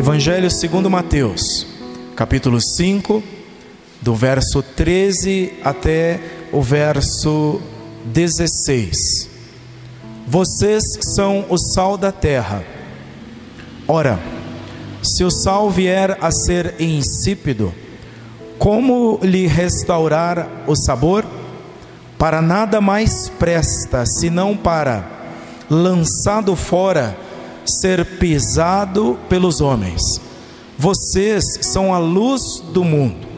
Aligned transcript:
Evangelho 0.00 0.50
segundo 0.50 0.88
Mateus, 0.88 1.66
capítulo 2.16 2.58
5, 2.58 3.22
do 4.00 4.14
verso 4.14 4.62
13 4.62 5.52
até 5.62 6.18
o 6.50 6.62
verso 6.62 7.60
16. 8.06 9.28
Vocês 10.26 10.82
são 11.14 11.44
o 11.50 11.58
sal 11.58 11.98
da 11.98 12.10
terra. 12.10 12.64
Ora, 13.86 14.18
se 15.02 15.22
o 15.22 15.30
sal 15.30 15.68
vier 15.68 16.16
a 16.18 16.30
ser 16.30 16.76
insípido, 16.80 17.70
como 18.58 19.20
lhe 19.22 19.46
restaurar 19.46 20.64
o 20.66 20.74
sabor? 20.74 21.26
Para 22.16 22.40
nada 22.40 22.80
mais 22.80 23.28
presta, 23.28 24.06
senão 24.06 24.56
para, 24.56 25.04
lançado 25.68 26.56
fora, 26.56 27.14
ser 27.64 28.04
pisado 28.18 29.18
pelos 29.28 29.60
homens. 29.60 30.20
Vocês 30.78 31.44
são 31.62 31.92
a 31.92 31.98
luz 31.98 32.62
do 32.72 32.84
mundo. 32.84 33.28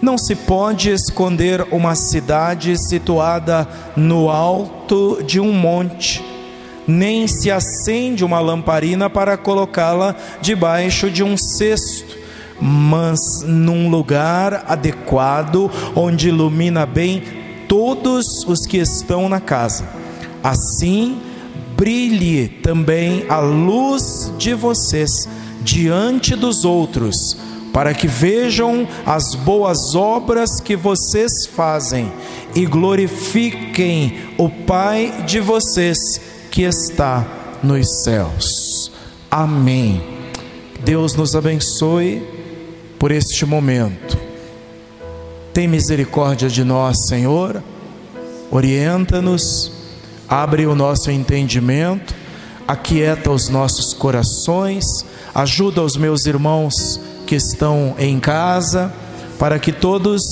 Não 0.00 0.16
se 0.16 0.34
pode 0.34 0.90
esconder 0.90 1.66
uma 1.70 1.94
cidade 1.94 2.76
situada 2.78 3.68
no 3.94 4.30
alto 4.30 5.22
de 5.22 5.38
um 5.38 5.52
monte, 5.52 6.24
nem 6.86 7.28
se 7.28 7.50
acende 7.50 8.24
uma 8.24 8.40
lamparina 8.40 9.10
para 9.10 9.36
colocá-la 9.36 10.16
debaixo 10.40 11.10
de 11.10 11.22
um 11.22 11.36
cesto 11.36 12.20
mas 12.60 13.42
num 13.42 13.88
lugar 13.88 14.64
adequado, 14.68 15.70
onde 15.96 16.28
ilumina 16.28 16.84
bem 16.84 17.22
todos 17.66 18.44
os 18.46 18.66
que 18.66 18.76
estão 18.76 19.28
na 19.28 19.40
casa. 19.40 19.88
Assim, 20.42 21.18
brilhe 21.80 22.46
também 22.46 23.24
a 23.26 23.38
luz 23.38 24.30
de 24.36 24.52
vocês 24.52 25.26
diante 25.62 26.36
dos 26.36 26.62
outros, 26.62 27.34
para 27.72 27.94
que 27.94 28.06
vejam 28.06 28.86
as 29.06 29.34
boas 29.34 29.94
obras 29.94 30.60
que 30.60 30.76
vocês 30.76 31.46
fazem 31.46 32.12
e 32.54 32.66
glorifiquem 32.66 34.12
o 34.36 34.50
Pai 34.50 35.24
de 35.26 35.40
vocês 35.40 36.20
que 36.50 36.64
está 36.64 37.26
nos 37.62 38.02
céus. 38.04 38.92
Amém. 39.30 40.02
Deus 40.84 41.14
nos 41.14 41.34
abençoe 41.34 42.22
por 42.98 43.10
este 43.10 43.46
momento. 43.46 44.18
Tem 45.54 45.66
misericórdia 45.66 46.50
de 46.50 46.62
nós, 46.62 47.06
Senhor, 47.06 47.62
orienta-nos, 48.50 49.79
abre 50.30 50.64
o 50.66 50.74
nosso 50.74 51.10
entendimento, 51.10 52.14
aquieta 52.66 53.30
os 53.30 53.48
nossos 53.48 53.92
corações, 53.92 54.84
ajuda 55.34 55.82
os 55.82 55.96
meus 55.96 56.24
irmãos 56.24 57.00
que 57.26 57.34
estão 57.34 57.94
em 57.98 58.18
casa, 58.20 58.92
para 59.38 59.58
que 59.58 59.72
todos 59.72 60.22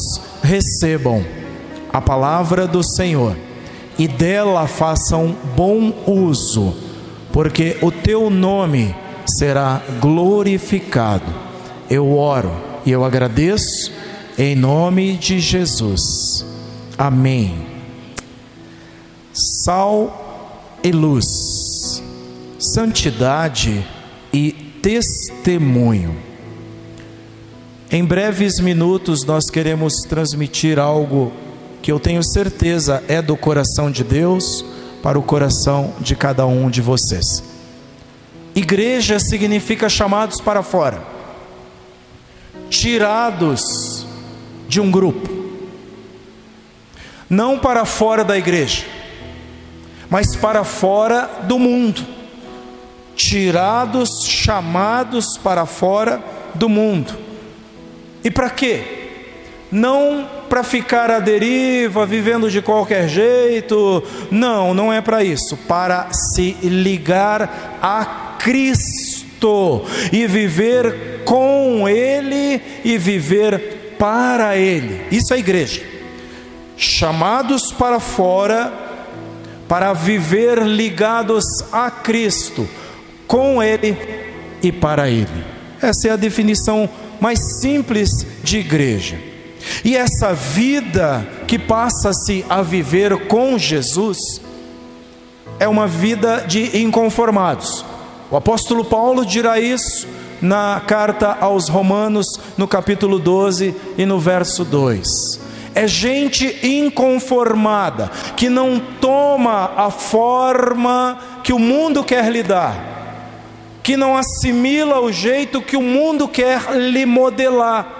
recebam 0.42 1.24
a 1.92 2.00
palavra 2.00 2.66
do 2.66 2.82
Senhor 2.82 3.36
e 3.98 4.06
dela 4.06 4.68
façam 4.68 5.34
bom 5.56 5.92
uso, 6.06 6.74
porque 7.32 7.76
o 7.82 7.90
teu 7.90 8.30
nome 8.30 8.94
será 9.26 9.82
glorificado 10.00 11.48
eu 11.90 12.16
oro 12.16 12.52
e 12.84 12.90
eu 12.90 13.04
agradeço 13.04 13.90
em 14.38 14.54
nome 14.54 15.16
de 15.16 15.40
Jesus. 15.40 16.44
Amém. 16.96 17.67
Sal 19.68 20.78
e 20.82 20.90
luz, 20.90 22.02
santidade 22.58 23.86
e 24.32 24.50
testemunho. 24.80 26.16
Em 27.90 28.02
breves 28.02 28.60
minutos 28.60 29.26
nós 29.26 29.50
queremos 29.50 29.92
transmitir 30.08 30.78
algo 30.78 31.34
que 31.82 31.92
eu 31.92 32.00
tenho 32.00 32.22
certeza 32.22 33.04
é 33.08 33.20
do 33.20 33.36
coração 33.36 33.90
de 33.90 34.02
Deus 34.02 34.64
para 35.02 35.18
o 35.18 35.22
coração 35.22 35.92
de 36.00 36.16
cada 36.16 36.46
um 36.46 36.70
de 36.70 36.80
vocês. 36.80 37.44
Igreja 38.54 39.20
significa 39.20 39.86
chamados 39.90 40.40
para 40.40 40.62
fora 40.62 41.04
tirados 42.70 44.06
de 44.66 44.80
um 44.80 44.90
grupo, 44.90 45.28
não 47.28 47.58
para 47.58 47.84
fora 47.84 48.24
da 48.24 48.38
igreja, 48.38 48.96
mas 50.10 50.34
para 50.36 50.64
fora 50.64 51.28
do 51.42 51.58
mundo, 51.58 52.04
tirados, 53.14 54.24
chamados 54.24 55.36
para 55.38 55.66
fora 55.66 56.22
do 56.54 56.68
mundo. 56.68 57.12
E 58.24 58.30
para 58.30 58.50
quê? 58.50 58.82
Não 59.70 60.26
para 60.48 60.62
ficar 60.62 61.10
à 61.10 61.18
deriva, 61.18 62.06
vivendo 62.06 62.50
de 62.50 62.62
qualquer 62.62 63.06
jeito, 63.06 64.02
não, 64.30 64.72
não 64.72 64.90
é 64.90 65.00
para 65.02 65.22
isso, 65.22 65.56
para 65.68 66.08
se 66.10 66.52
ligar 66.62 67.78
a 67.82 68.36
Cristo 68.38 69.84
e 70.10 70.26
viver 70.26 71.22
com 71.24 71.86
Ele 71.86 72.62
e 72.82 72.96
viver 72.96 73.96
para 73.98 74.56
Ele. 74.56 75.04
Isso 75.10 75.34
é 75.34 75.38
igreja. 75.38 75.82
Chamados 76.76 77.72
para 77.72 78.00
fora 78.00 78.87
para 79.68 79.92
viver 79.92 80.62
ligados 80.62 81.44
a 81.70 81.90
Cristo, 81.90 82.66
com 83.26 83.62
Ele 83.62 83.96
e 84.62 84.72
para 84.72 85.10
Ele. 85.10 85.44
Essa 85.80 86.08
é 86.08 86.10
a 86.12 86.16
definição 86.16 86.88
mais 87.20 87.60
simples 87.60 88.26
de 88.42 88.58
igreja. 88.58 89.18
E 89.84 89.96
essa 89.96 90.32
vida 90.32 91.26
que 91.46 91.58
passa-se 91.58 92.44
a 92.48 92.62
viver 92.62 93.26
com 93.26 93.58
Jesus 93.58 94.18
é 95.60 95.68
uma 95.68 95.86
vida 95.86 96.44
de 96.46 96.78
inconformados. 96.78 97.84
O 98.30 98.36
apóstolo 98.36 98.84
Paulo 98.84 99.26
dirá 99.26 99.58
isso 99.58 100.06
na 100.40 100.80
carta 100.86 101.36
aos 101.40 101.68
Romanos, 101.68 102.26
no 102.56 102.68
capítulo 102.68 103.18
12 103.18 103.74
e 103.96 104.06
no 104.06 104.18
verso 104.18 104.64
2. 104.64 105.47
É 105.74 105.86
gente 105.86 106.66
inconformada, 106.66 108.10
que 108.36 108.48
não 108.48 108.80
toma 109.00 109.72
a 109.76 109.90
forma 109.90 111.18
que 111.44 111.52
o 111.52 111.58
mundo 111.58 112.02
quer 112.02 112.30
lhe 112.30 112.42
dar, 112.42 112.74
que 113.82 113.94
não 113.96 114.16
assimila 114.16 115.00
o 115.00 115.12
jeito 115.12 115.62
que 115.62 115.76
o 115.76 115.82
mundo 115.82 116.26
quer 116.26 116.72
lhe 116.74 117.06
modelar. 117.06 117.96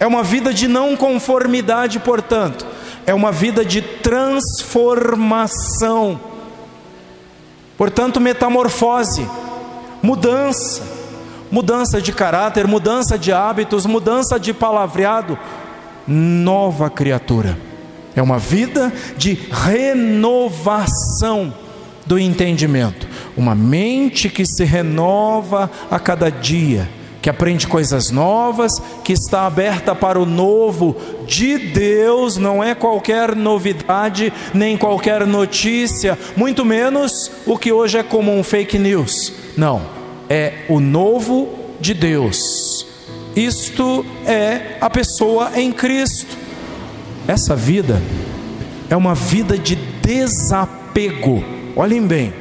É 0.00 0.06
uma 0.06 0.22
vida 0.22 0.52
de 0.52 0.66
não 0.66 0.96
conformidade, 0.96 2.00
portanto, 2.00 2.66
é 3.06 3.14
uma 3.14 3.30
vida 3.30 3.64
de 3.64 3.80
transformação, 3.80 6.18
portanto, 7.76 8.20
metamorfose 8.20 9.24
mudança, 10.04 10.82
mudança 11.50 11.98
de 11.98 12.12
caráter, 12.12 12.66
mudança 12.66 13.18
de 13.18 13.32
hábitos, 13.32 13.86
mudança 13.86 14.38
de 14.38 14.52
palavreado, 14.52 15.38
nova 16.06 16.90
criatura. 16.90 17.56
É 18.16 18.22
uma 18.22 18.38
vida 18.38 18.92
de 19.16 19.38
renovação 19.50 21.52
do 22.06 22.18
entendimento, 22.18 23.08
uma 23.36 23.54
mente 23.54 24.28
que 24.28 24.46
se 24.46 24.64
renova 24.64 25.70
a 25.90 25.98
cada 25.98 26.30
dia, 26.30 26.88
que 27.22 27.30
aprende 27.30 27.66
coisas 27.66 28.10
novas, 28.10 28.72
que 29.02 29.14
está 29.14 29.46
aberta 29.46 29.94
para 29.94 30.20
o 30.20 30.26
novo 30.26 30.94
de 31.26 31.56
Deus, 31.56 32.36
não 32.36 32.62
é 32.62 32.74
qualquer 32.74 33.34
novidade, 33.34 34.30
nem 34.52 34.76
qualquer 34.76 35.26
notícia, 35.26 36.18
muito 36.36 36.64
menos 36.64 37.30
o 37.46 37.56
que 37.56 37.72
hoje 37.72 37.96
é 37.96 38.02
comum 38.02 38.42
fake 38.42 38.78
news. 38.78 39.32
Não, 39.56 39.80
é 40.28 40.66
o 40.68 40.80
novo 40.80 41.48
de 41.80 41.94
Deus. 41.94 42.73
Isto 43.36 44.06
é 44.26 44.76
a 44.80 44.88
pessoa 44.88 45.52
em 45.56 45.72
Cristo. 45.72 46.36
Essa 47.26 47.56
vida 47.56 48.00
é 48.88 48.96
uma 48.96 49.14
vida 49.14 49.58
de 49.58 49.74
desapego. 49.74 51.42
Olhem 51.74 52.06
bem. 52.06 52.32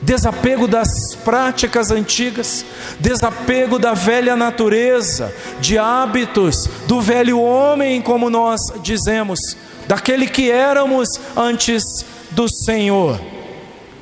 Desapego 0.00 0.68
das 0.68 1.14
práticas 1.24 1.90
antigas, 1.90 2.64
desapego 3.00 3.78
da 3.80 3.94
velha 3.94 4.36
natureza, 4.36 5.34
de 5.60 5.76
hábitos 5.76 6.68
do 6.86 7.00
velho 7.00 7.40
homem, 7.40 8.00
como 8.00 8.30
nós 8.30 8.60
dizemos, 8.80 9.40
daquele 9.88 10.28
que 10.28 10.50
éramos 10.50 11.08
antes 11.36 11.82
do 12.30 12.48
Senhor. 12.48 13.20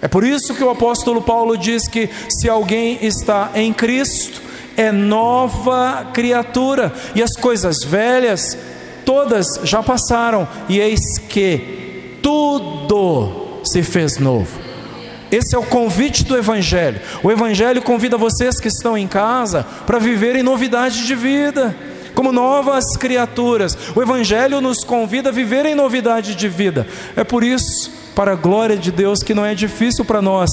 É 0.02 0.06
por 0.06 0.22
isso 0.22 0.54
que 0.54 0.62
o 0.62 0.70
apóstolo 0.70 1.22
Paulo 1.22 1.56
diz 1.56 1.88
que 1.88 2.10
se 2.28 2.48
alguém 2.48 2.98
está 3.00 3.50
em 3.54 3.72
Cristo, 3.72 4.42
é 4.76 4.92
nova 4.92 6.08
criatura, 6.12 6.92
e 7.14 7.22
as 7.22 7.32
coisas 7.32 7.82
velhas 7.82 8.56
todas 9.04 9.60
já 9.64 9.82
passaram, 9.82 10.46
e 10.68 10.78
eis 10.78 11.18
que 11.28 12.18
tudo 12.22 13.60
se 13.64 13.82
fez 13.82 14.18
novo. 14.18 14.66
Esse 15.30 15.56
é 15.56 15.58
o 15.58 15.64
convite 15.64 16.24
do 16.24 16.36
Evangelho. 16.36 17.00
O 17.22 17.30
Evangelho 17.32 17.82
convida 17.82 18.16
vocês 18.16 18.60
que 18.60 18.68
estão 18.68 18.96
em 18.96 19.08
casa 19.08 19.66
para 19.86 19.98
viverem 19.98 20.42
novidade 20.42 21.06
de 21.06 21.14
vida, 21.14 21.74
como 22.14 22.32
novas 22.32 22.96
criaturas. 22.96 23.76
O 23.94 24.02
Evangelho 24.02 24.60
nos 24.60 24.84
convida 24.84 25.30
a 25.30 25.32
viver 25.32 25.66
em 25.66 25.74
novidade 25.74 26.34
de 26.34 26.48
vida. 26.48 26.86
É 27.16 27.24
por 27.24 27.42
isso, 27.42 27.90
para 28.14 28.32
a 28.32 28.36
glória 28.36 28.76
de 28.76 28.92
Deus, 28.92 29.22
que 29.22 29.34
não 29.34 29.44
é 29.44 29.54
difícil 29.54 30.04
para 30.04 30.22
nós 30.22 30.50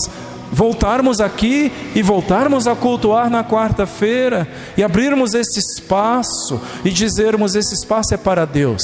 voltarmos 0.54 1.20
aqui 1.20 1.72
e 1.96 2.02
voltarmos 2.04 2.68
a 2.68 2.76
cultuar 2.76 3.30
na 3.30 3.44
quarta-feira 3.44 4.48
e 4.78 4.84
abrirmos 4.84 5.34
esse 5.34 5.60
espaço 5.60 6.62
e 6.86 6.92
dizermos: 6.92 7.56
esse 7.56 7.74
espaço 7.74 8.14
é 8.14 8.18
para 8.18 8.46
Deus. 8.46 8.84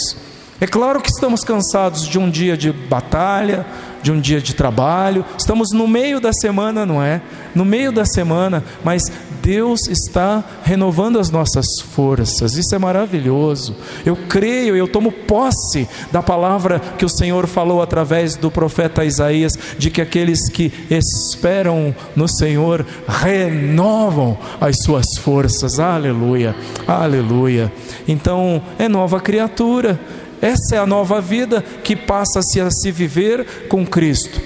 É 0.59 0.67
claro 0.67 0.99
que 0.99 1.09
estamos 1.09 1.43
cansados 1.43 2.05
de 2.05 2.19
um 2.19 2.29
dia 2.29 2.57
de 2.57 2.71
batalha, 2.73 3.65
de 4.01 4.11
um 4.11 4.19
dia 4.19 4.41
de 4.41 4.53
trabalho, 4.53 5.25
estamos 5.37 5.71
no 5.71 5.87
meio 5.87 6.19
da 6.19 6.31
semana, 6.33 6.85
não 6.85 7.01
é? 7.01 7.21
No 7.53 7.65
meio 7.65 7.91
da 7.91 8.05
semana, 8.05 8.63
mas 8.83 9.11
Deus 9.41 9.87
está 9.87 10.43
renovando 10.63 11.19
as 11.19 11.29
nossas 11.29 11.79
forças, 11.79 12.55
isso 12.55 12.75
é 12.75 12.77
maravilhoso. 12.77 13.75
Eu 14.05 14.15
creio, 14.15 14.75
eu 14.75 14.87
tomo 14.87 15.11
posse 15.11 15.87
da 16.11 16.21
palavra 16.21 16.79
que 16.79 17.05
o 17.05 17.09
Senhor 17.09 17.47
falou 17.47 17.81
através 17.81 18.35
do 18.35 18.51
profeta 18.51 19.03
Isaías, 19.03 19.57
de 19.77 19.89
que 19.89 20.01
aqueles 20.01 20.49
que 20.49 20.71
esperam 20.89 21.95
no 22.15 22.27
Senhor 22.27 22.85
renovam 23.07 24.37
as 24.59 24.77
suas 24.83 25.17
forças, 25.17 25.79
aleluia, 25.79 26.55
aleluia. 26.87 27.71
Então, 28.07 28.61
é 28.77 28.87
nova 28.87 29.19
criatura 29.19 29.99
essa 30.41 30.75
é 30.75 30.79
a 30.79 30.85
nova 30.85 31.19
vida 31.19 31.61
que 31.83 31.95
passa-se 31.95 32.59
a 32.59 32.71
se 32.71 32.91
viver 32.91 33.67
com 33.67 33.85
Cristo. 33.85 34.41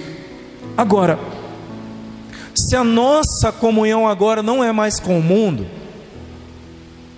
Agora, 0.75 1.19
se 2.55 2.75
a 2.75 2.83
nossa 2.83 3.51
comunhão 3.51 4.07
agora 4.07 4.41
não 4.43 4.63
é 4.63 4.71
mais 4.71 4.99
com 4.99 5.17
o 5.17 5.23
mundo, 5.23 5.65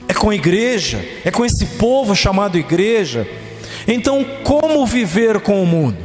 é 0.07 0.13
com 0.13 0.29
a 0.29 0.35
igreja, 0.35 1.03
é 1.23 1.31
com 1.31 1.45
esse 1.45 1.65
povo 1.77 2.15
chamado 2.15 2.57
igreja, 2.57 3.27
então 3.87 4.25
como 4.43 4.85
viver 4.85 5.39
com 5.41 5.61
o 5.61 5.65
mundo? 5.65 5.97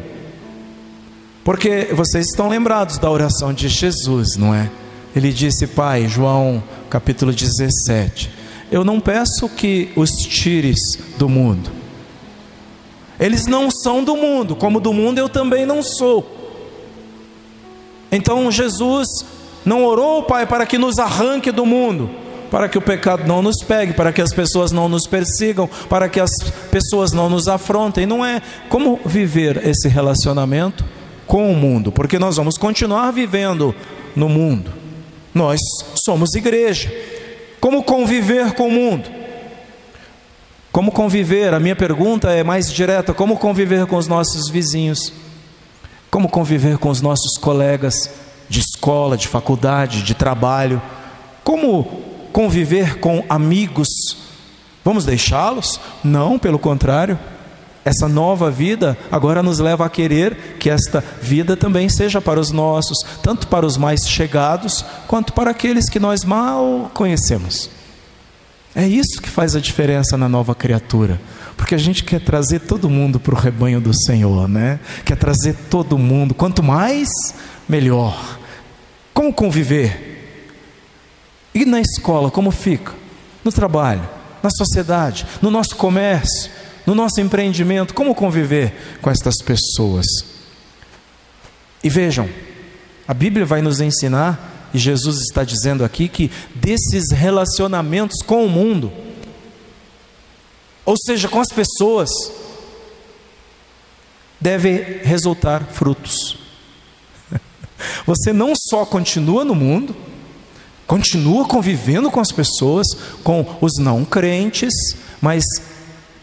Porque 1.42 1.88
vocês 1.92 2.26
estão 2.26 2.48
lembrados 2.48 2.98
da 2.98 3.10
oração 3.10 3.52
de 3.52 3.68
Jesus, 3.68 4.36
não 4.36 4.54
é? 4.54 4.70
Ele 5.14 5.32
disse, 5.32 5.66
Pai, 5.66 6.06
João 6.06 6.62
capítulo 6.88 7.32
17: 7.32 8.30
Eu 8.70 8.84
não 8.84 9.00
peço 9.00 9.48
que 9.48 9.90
os 9.96 10.10
tires 10.12 10.78
do 11.18 11.28
mundo, 11.28 11.70
eles 13.20 13.46
não 13.46 13.70
são 13.70 14.02
do 14.02 14.16
mundo, 14.16 14.56
como 14.56 14.80
do 14.80 14.94
mundo 14.94 15.18
eu 15.18 15.28
também 15.28 15.66
não 15.66 15.82
sou. 15.82 16.26
Então 18.10 18.50
Jesus 18.50 19.06
não 19.64 19.84
orou, 19.84 20.22
Pai, 20.22 20.46
para 20.46 20.64
que 20.64 20.78
nos 20.78 20.98
arranque 20.98 21.52
do 21.52 21.66
mundo, 21.66 22.08
para 22.50 22.66
que 22.66 22.78
o 22.78 22.82
pecado 22.82 23.26
não 23.26 23.42
nos 23.42 23.62
pegue, 23.62 23.92
para 23.92 24.10
que 24.10 24.22
as 24.22 24.32
pessoas 24.32 24.72
não 24.72 24.88
nos 24.88 25.06
persigam, 25.06 25.68
para 25.88 26.08
que 26.08 26.18
as 26.18 26.30
pessoas 26.70 27.12
não 27.12 27.28
nos 27.28 27.46
afrontem. 27.46 28.06
Não 28.06 28.24
é 28.24 28.40
como 28.70 28.98
viver 29.04 29.64
esse 29.68 29.86
relacionamento 29.86 30.82
com 31.26 31.52
o 31.52 31.54
mundo, 31.54 31.92
porque 31.92 32.18
nós 32.18 32.38
vamos 32.38 32.56
continuar 32.56 33.10
vivendo 33.12 33.74
no 34.16 34.28
mundo. 34.28 34.72
Nós 35.34 35.60
somos 35.94 36.34
igreja. 36.34 36.90
Como 37.60 37.84
conviver 37.84 38.54
com 38.54 38.66
o 38.66 38.72
mundo? 38.72 39.19
Como 40.72 40.92
conviver? 40.92 41.52
A 41.52 41.60
minha 41.60 41.74
pergunta 41.74 42.30
é 42.30 42.44
mais 42.44 42.72
direta: 42.72 43.12
como 43.12 43.36
conviver 43.36 43.86
com 43.86 43.96
os 43.96 44.06
nossos 44.06 44.48
vizinhos? 44.48 45.12
Como 46.10 46.28
conviver 46.28 46.78
com 46.78 46.88
os 46.88 47.00
nossos 47.00 47.36
colegas 47.38 48.10
de 48.48 48.60
escola, 48.60 49.16
de 49.16 49.28
faculdade, 49.28 50.02
de 50.02 50.14
trabalho? 50.14 50.80
Como 51.42 51.84
conviver 52.32 52.98
com 52.98 53.24
amigos? 53.28 53.88
Vamos 54.84 55.04
deixá-los? 55.04 55.80
Não, 56.02 56.38
pelo 56.38 56.58
contrário. 56.58 57.18
Essa 57.84 58.06
nova 58.08 58.50
vida 58.50 58.96
agora 59.10 59.42
nos 59.42 59.58
leva 59.58 59.86
a 59.86 59.90
querer 59.90 60.56
que 60.58 60.68
esta 60.68 61.02
vida 61.22 61.56
também 61.56 61.88
seja 61.88 62.20
para 62.20 62.38
os 62.38 62.50
nossos, 62.50 62.98
tanto 63.22 63.46
para 63.46 63.64
os 63.64 63.78
mais 63.78 64.06
chegados, 64.06 64.84
quanto 65.08 65.32
para 65.32 65.50
aqueles 65.50 65.88
que 65.88 65.98
nós 65.98 66.22
mal 66.22 66.90
conhecemos. 66.92 67.70
É 68.74 68.86
isso 68.86 69.20
que 69.20 69.28
faz 69.28 69.56
a 69.56 69.60
diferença 69.60 70.16
na 70.16 70.28
nova 70.28 70.54
criatura. 70.54 71.20
Porque 71.56 71.74
a 71.74 71.78
gente 71.78 72.04
quer 72.04 72.20
trazer 72.20 72.60
todo 72.60 72.88
mundo 72.88 73.18
para 73.18 73.34
o 73.34 73.38
rebanho 73.38 73.80
do 73.80 73.92
Senhor, 73.92 74.48
né? 74.48 74.80
Quer 75.04 75.16
trazer 75.16 75.54
todo 75.68 75.98
mundo. 75.98 76.34
Quanto 76.34 76.62
mais, 76.62 77.08
melhor. 77.68 78.38
Como 79.12 79.32
conviver? 79.32 80.10
E 81.54 81.64
na 81.64 81.80
escola, 81.80 82.30
como 82.30 82.50
fica? 82.50 82.92
No 83.44 83.50
trabalho, 83.50 84.08
na 84.42 84.50
sociedade, 84.50 85.26
no 85.42 85.50
nosso 85.50 85.74
comércio, 85.76 86.50
no 86.86 86.94
nosso 86.94 87.20
empreendimento, 87.20 87.92
como 87.92 88.14
conviver 88.14 88.98
com 89.02 89.10
estas 89.10 89.36
pessoas? 89.42 90.06
E 91.82 91.88
vejam, 91.88 92.28
a 93.08 93.14
Bíblia 93.14 93.44
vai 93.44 93.60
nos 93.62 93.80
ensinar 93.80 94.59
e 94.72 94.78
Jesus 94.78 95.20
está 95.20 95.44
dizendo 95.44 95.84
aqui 95.84 96.08
que 96.08 96.30
desses 96.54 97.10
relacionamentos 97.10 98.22
com 98.22 98.44
o 98.44 98.48
mundo, 98.48 98.92
ou 100.84 100.96
seja, 100.96 101.28
com 101.28 101.40
as 101.40 101.48
pessoas, 101.48 102.10
deve 104.40 105.00
resultar 105.02 105.64
frutos. 105.64 106.38
Você 108.06 108.32
não 108.32 108.52
só 108.56 108.84
continua 108.86 109.44
no 109.44 109.54
mundo, 109.54 109.94
continua 110.86 111.44
convivendo 111.46 112.10
com 112.10 112.20
as 112.20 112.32
pessoas, 112.32 112.86
com 113.22 113.58
os 113.60 113.78
não 113.78 114.04
crentes, 114.04 114.74
mas 115.20 115.44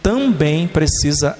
também 0.01 0.67
precisa 0.67 1.37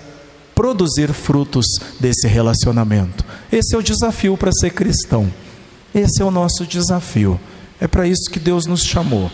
produzir 0.54 1.14
frutos 1.14 1.66
desse 2.00 2.28
relacionamento. 2.28 3.24
Esse 3.52 3.76
é 3.76 3.78
o 3.78 3.84
desafio 3.84 4.36
para 4.38 4.52
ser 4.52 4.72
cristão. 4.72 5.32
Esse 5.98 6.22
é 6.22 6.26
o 6.26 6.30
nosso 6.30 6.64
desafio. 6.64 7.40
É 7.82 7.88
para 7.88 8.08
isso 8.08 8.30
que 8.30 8.40
Deus 8.40 8.68
nos 8.68 8.84
chamou. 8.84 9.32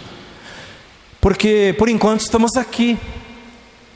Porque 1.19 1.75
por 1.77 1.89
enquanto 1.89 2.21
estamos 2.21 2.55
aqui. 2.55 2.97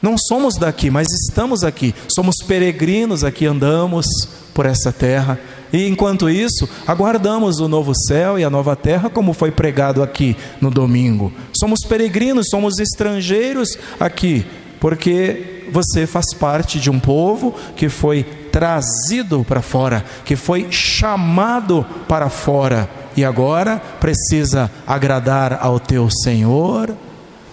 Não 0.02 0.16
somos 0.18 0.56
daqui, 0.56 0.92
mas 0.92 1.08
estamos 1.12 1.64
aqui. 1.64 1.96
Somos 2.14 2.36
peregrinos 2.46 3.24
aqui, 3.24 3.46
andamos 3.46 4.06
por 4.54 4.66
essa 4.66 4.92
terra. 4.92 5.40
E 5.72 5.88
enquanto 5.88 6.30
isso, 6.30 6.68
aguardamos 6.86 7.60
o 7.60 7.68
novo 7.68 7.94
céu 7.96 8.38
e 8.38 8.44
a 8.44 8.50
nova 8.50 8.76
terra, 8.76 9.10
como 9.10 9.34
foi 9.34 9.50
pregado 9.50 10.04
aqui 10.04 10.36
no 10.62 10.70
domingo. 10.70 11.32
Somos 11.54 11.80
peregrinos, 11.82 12.48
somos 12.50 12.80
estrangeiros 12.80 13.78
aqui, 14.00 14.46
porque 14.80 15.57
você 15.72 16.08
faz 16.08 16.34
parte 16.34 16.80
de 16.80 16.90
um 16.90 17.00
povo 17.00 17.54
que 17.76 17.90
foi 17.90 18.24
trazido 18.24 19.44
para 19.44 19.62
fora, 19.62 20.04
que 20.26 20.36
foi 20.36 20.68
chamado 20.72 21.86
para 22.08 22.30
fora 22.30 22.90
e 23.16 23.26
agora 23.26 23.82
precisa 24.00 24.72
agradar 24.86 25.60
ao 25.62 25.80
teu 25.80 26.10
Senhor, 26.10 26.96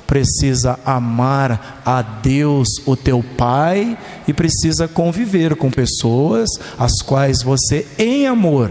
precisa 0.07 0.79
amar 0.85 1.83
a 1.85 2.03
Deus, 2.03 2.69
o 2.85 2.95
teu 2.95 3.25
Pai, 3.37 3.97
e 4.29 4.33
precisa 4.33 4.87
conviver 4.87 5.57
com 5.57 5.71
pessoas 5.71 6.49
as 6.79 7.01
quais 7.01 7.43
você, 7.43 7.87
em 7.99 8.27
amor, 8.27 8.71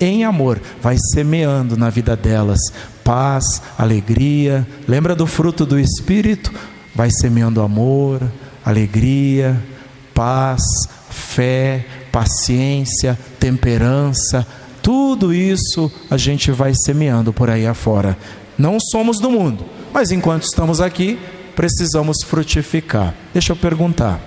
em 0.00 0.24
amor, 0.24 0.60
vai 0.80 0.96
semeando 1.12 1.76
na 1.76 1.88
vida 1.88 2.16
delas 2.16 2.58
paz, 3.04 3.62
alegria. 3.76 4.66
Lembra 4.86 5.14
do 5.14 5.26
fruto 5.26 5.66
do 5.66 5.78
Espírito? 5.78 6.52
Vai 6.94 7.10
semeando 7.10 7.62
amor, 7.62 8.20
alegria, 8.64 9.62
paz, 10.14 10.62
fé, 11.10 11.84
paciência, 12.10 13.18
temperança, 13.38 14.46
tudo 14.82 15.32
isso 15.32 15.90
a 16.10 16.16
gente 16.16 16.50
vai 16.50 16.72
semeando 16.74 17.32
por 17.32 17.48
aí 17.48 17.66
afora. 17.66 18.16
Não 18.58 18.78
somos 18.80 19.18
do 19.18 19.30
mundo, 19.30 19.64
mas 19.92 20.10
enquanto 20.10 20.42
estamos 20.42 20.80
aqui, 20.80 21.18
precisamos 21.54 22.18
frutificar. 22.24 23.14
Deixa 23.32 23.52
eu 23.52 23.56
perguntar. 23.56 24.20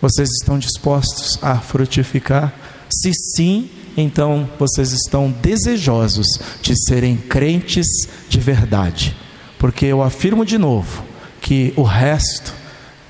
Vocês 0.00 0.28
estão 0.30 0.58
dispostos 0.58 1.38
a 1.42 1.56
frutificar? 1.58 2.54
Se 2.88 3.12
sim, 3.12 3.68
então 3.96 4.48
vocês 4.58 4.92
estão 4.92 5.30
desejosos 5.30 6.26
de 6.62 6.74
serem 6.86 7.16
crentes 7.16 7.86
de 8.28 8.38
verdade. 8.38 9.16
Porque 9.58 9.86
eu 9.86 10.02
afirmo 10.02 10.44
de 10.44 10.56
novo 10.56 11.07
que 11.40 11.72
o 11.76 11.82
resto 11.82 12.52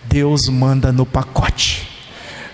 Deus 0.09 0.49
manda 0.49 0.91
no 0.91 1.05
pacote. 1.05 1.89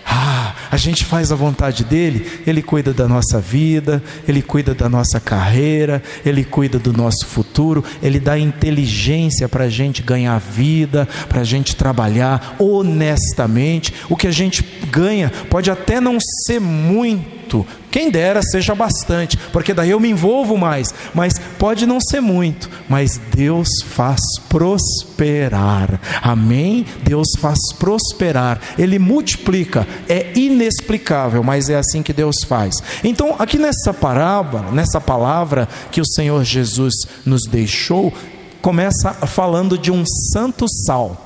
Ah, 0.06 0.54
a 0.70 0.76
gente 0.76 1.04
faz 1.04 1.32
a 1.32 1.34
vontade 1.34 1.82
dele, 1.82 2.40
ele 2.46 2.62
cuida 2.62 2.92
da 2.92 3.08
nossa 3.08 3.40
vida, 3.40 4.02
ele 4.28 4.42
cuida 4.42 4.74
da 4.74 4.88
nossa 4.88 5.18
carreira, 5.18 6.02
ele 6.26 6.44
cuida 6.44 6.78
do 6.78 6.92
nosso 6.92 7.26
futuro, 7.26 7.82
ele 8.02 8.20
dá 8.20 8.38
inteligência 8.38 9.48
para 9.48 9.64
a 9.64 9.68
gente 9.68 10.02
ganhar 10.02 10.38
vida, 10.38 11.08
para 11.28 11.40
a 11.40 11.44
gente 11.44 11.74
trabalhar 11.74 12.56
honestamente. 12.58 13.94
O 14.10 14.16
que 14.16 14.26
a 14.26 14.32
gente 14.32 14.62
ganha 14.90 15.32
pode 15.48 15.70
até 15.70 16.00
não 16.00 16.18
ser 16.20 16.60
muito 16.60 17.66
Quem 17.94 18.10
dera 18.10 18.42
seja 18.42 18.74
bastante, 18.74 19.36
porque 19.52 19.72
daí 19.72 19.90
eu 19.90 20.00
me 20.00 20.10
envolvo 20.10 20.58
mais. 20.58 20.92
Mas 21.14 21.34
pode 21.60 21.86
não 21.86 22.00
ser 22.00 22.20
muito, 22.20 22.68
mas 22.88 23.20
Deus 23.32 23.68
faz 23.86 24.20
prosperar. 24.48 26.00
Amém? 26.20 26.84
Deus 27.04 27.28
faz 27.38 27.56
prosperar. 27.78 28.60
Ele 28.76 28.98
multiplica. 28.98 29.86
É 30.08 30.36
inexplicável, 30.36 31.44
mas 31.44 31.70
é 31.70 31.76
assim 31.76 32.02
que 32.02 32.12
Deus 32.12 32.42
faz. 32.42 32.82
Então, 33.04 33.36
aqui 33.38 33.58
nessa 33.58 33.94
parábola, 33.94 34.72
nessa 34.72 35.00
palavra 35.00 35.68
que 35.92 36.00
o 36.00 36.06
Senhor 36.16 36.42
Jesus 36.42 36.94
nos 37.24 37.42
deixou, 37.48 38.12
começa 38.60 39.12
falando 39.12 39.78
de 39.78 39.92
um 39.92 40.02
santo 40.32 40.66
sal. 40.84 41.16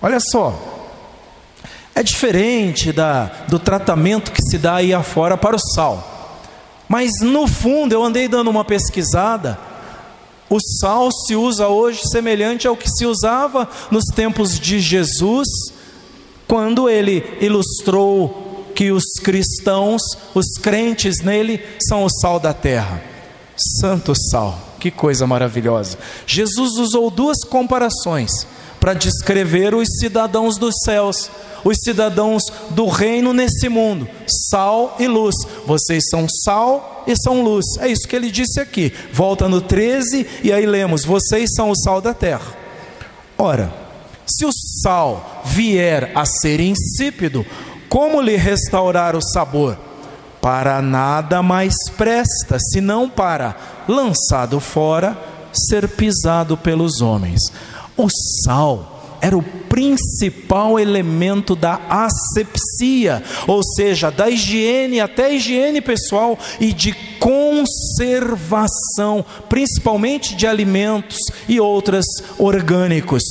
Olha 0.00 0.18
só, 0.18 0.77
é 1.98 2.02
diferente 2.02 2.92
da, 2.92 3.28
do 3.48 3.58
tratamento 3.58 4.30
que 4.30 4.40
se 4.40 4.56
dá 4.56 4.76
aí 4.76 4.94
afora 4.94 5.36
para 5.36 5.56
o 5.56 5.58
sal. 5.58 6.46
Mas 6.88 7.10
no 7.20 7.48
fundo, 7.48 7.92
eu 7.92 8.04
andei 8.04 8.28
dando 8.28 8.48
uma 8.48 8.64
pesquisada. 8.64 9.58
O 10.48 10.60
sal 10.60 11.10
se 11.10 11.34
usa 11.34 11.66
hoje 11.66 12.02
semelhante 12.08 12.68
ao 12.68 12.76
que 12.76 12.88
se 12.88 13.04
usava 13.04 13.68
nos 13.90 14.04
tempos 14.14 14.60
de 14.60 14.78
Jesus, 14.78 15.48
quando 16.46 16.88
ele 16.88 17.36
ilustrou 17.40 18.64
que 18.76 18.92
os 18.92 19.14
cristãos, 19.20 20.00
os 20.36 20.56
crentes 20.62 21.20
nele, 21.20 21.60
são 21.80 22.04
o 22.04 22.08
sal 22.08 22.38
da 22.38 22.54
terra. 22.54 23.02
Santo 23.80 24.14
sal, 24.30 24.56
que 24.78 24.92
coisa 24.92 25.26
maravilhosa. 25.26 25.98
Jesus 26.24 26.76
usou 26.76 27.10
duas 27.10 27.42
comparações 27.42 28.46
para 28.80 28.94
descrever 28.94 29.74
os 29.74 29.88
cidadãos 29.98 30.56
dos 30.58 30.74
céus 30.84 31.30
os 31.64 31.78
cidadãos 31.82 32.42
do 32.70 32.86
reino 32.86 33.32
nesse 33.32 33.68
mundo, 33.68 34.08
sal 34.50 34.96
e 34.98 35.06
luz. 35.06 35.34
Vocês 35.66 36.04
são 36.08 36.26
sal 36.44 37.04
e 37.06 37.14
são 37.16 37.42
luz. 37.42 37.64
É 37.80 37.88
isso 37.88 38.06
que 38.06 38.16
ele 38.16 38.30
disse 38.30 38.60
aqui. 38.60 38.92
Volta 39.12 39.48
no 39.48 39.60
13 39.60 40.26
e 40.42 40.52
aí 40.52 40.66
lemos: 40.66 41.04
Vocês 41.04 41.50
são 41.54 41.70
o 41.70 41.76
sal 41.76 42.00
da 42.00 42.14
terra. 42.14 42.56
Ora, 43.36 43.72
se 44.26 44.44
o 44.44 44.50
sal 44.82 45.42
vier 45.44 46.12
a 46.14 46.24
ser 46.24 46.60
insípido, 46.60 47.44
como 47.88 48.20
lhe 48.20 48.36
restaurar 48.36 49.16
o 49.16 49.22
sabor? 49.22 49.78
Para 50.40 50.80
nada 50.80 51.42
mais 51.42 51.74
presta, 51.96 52.58
senão 52.58 53.08
para, 53.08 53.56
lançado 53.88 54.60
fora, 54.60 55.18
ser 55.52 55.88
pisado 55.88 56.56
pelos 56.56 57.00
homens. 57.00 57.40
O 57.98 58.08
sal 58.44 58.98
era 59.20 59.36
o 59.36 59.42
principal 59.42 60.78
elemento 60.78 61.56
da 61.56 61.80
asepsia, 61.90 63.22
ou 63.46 63.62
seja, 63.62 64.10
da 64.10 64.30
higiene 64.30 65.00
até 65.00 65.26
a 65.26 65.30
higiene 65.30 65.80
pessoal 65.80 66.38
e 66.60 66.72
de 66.72 66.92
conservação, 67.18 69.24
principalmente 69.48 70.36
de 70.36 70.46
alimentos 70.46 71.18
e 71.48 71.58
outros 71.60 72.04
orgânicos. 72.38 73.22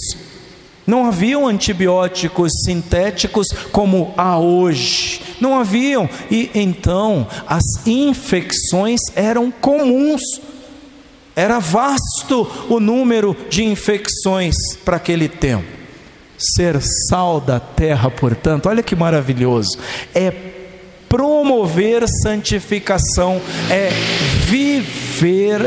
Não 0.85 1.05
haviam 1.05 1.47
antibióticos 1.47 2.51
sintéticos 2.63 3.47
como 3.73 4.13
há 4.15 4.39
hoje. 4.39 5.21
Não 5.41 5.59
haviam. 5.59 6.09
E 6.31 6.49
então 6.55 7.27
as 7.45 7.65
infecções 7.85 9.01
eram 9.13 9.51
comuns. 9.51 10.21
Era 11.37 11.59
vasto 11.59 12.49
o 12.67 12.79
número 12.79 13.37
de 13.47 13.63
infecções 13.63 14.55
para 14.83 14.97
aquele 14.97 15.29
tempo. 15.29 15.67
Ser 16.35 16.81
sal 16.81 17.39
da 17.39 17.59
terra, 17.59 18.09
portanto, 18.09 18.67
olha 18.67 18.81
que 18.81 18.95
maravilhoso, 18.95 19.77
é 20.15 20.31
promover 21.07 22.07
santificação, 22.23 23.39
é 23.69 23.91
viver, 24.47 25.61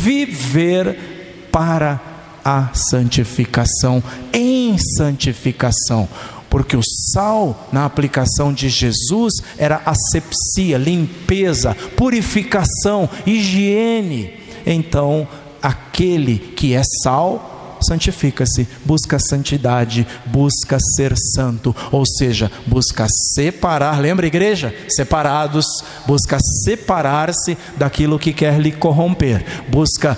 viver 0.00 1.46
para 1.52 2.00
a 2.44 2.70
santificação, 2.74 4.02
em 4.32 4.76
santificação 4.76 6.08
porque 6.50 6.76
o 6.76 6.82
sal 6.82 7.66
na 7.72 7.86
aplicação 7.86 8.52
de 8.52 8.68
Jesus 8.68 9.32
era 9.56 9.80
asepsia, 9.86 10.76
limpeza, 10.76 11.74
purificação, 11.96 13.08
higiene. 13.24 14.41
Então, 14.66 15.26
aquele 15.62 16.38
que 16.38 16.74
é 16.74 16.82
sal 17.02 17.52
santifica-se, 17.82 18.66
busca 18.84 19.18
santidade, 19.18 20.06
busca 20.26 20.78
ser 20.96 21.14
santo, 21.16 21.74
ou 21.90 22.04
seja, 22.06 22.50
busca 22.66 23.06
separar, 23.34 24.00
lembra 24.00 24.26
igreja? 24.26 24.74
Separados, 24.88 25.66
busca 26.06 26.38
separar-se 26.64 27.56
daquilo 27.76 28.18
que 28.18 28.32
quer 28.32 28.58
lhe 28.60 28.72
corromper, 28.72 29.44
busca 29.68 30.16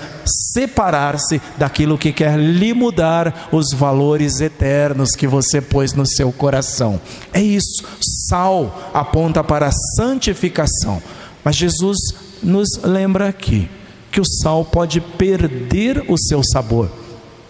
separar-se 0.52 1.40
daquilo 1.56 1.98
que 1.98 2.12
quer 2.12 2.38
lhe 2.38 2.72
mudar 2.72 3.48
os 3.50 3.72
valores 3.72 4.40
eternos 4.40 5.12
que 5.12 5.26
você 5.26 5.60
pôs 5.60 5.92
no 5.94 6.06
seu 6.06 6.30
coração. 6.32 7.00
É 7.32 7.42
isso, 7.42 7.82
sal 8.28 8.90
aponta 8.92 9.42
para 9.42 9.68
a 9.68 9.72
santificação, 9.96 11.02
mas 11.42 11.56
Jesus 11.56 11.98
nos 12.42 12.68
lembra 12.82 13.28
aqui 13.28 13.68
que 14.14 14.20
o 14.20 14.24
sal 14.24 14.64
pode 14.64 15.00
perder 15.00 16.04
o 16.06 16.16
seu 16.16 16.40
sabor. 16.44 16.88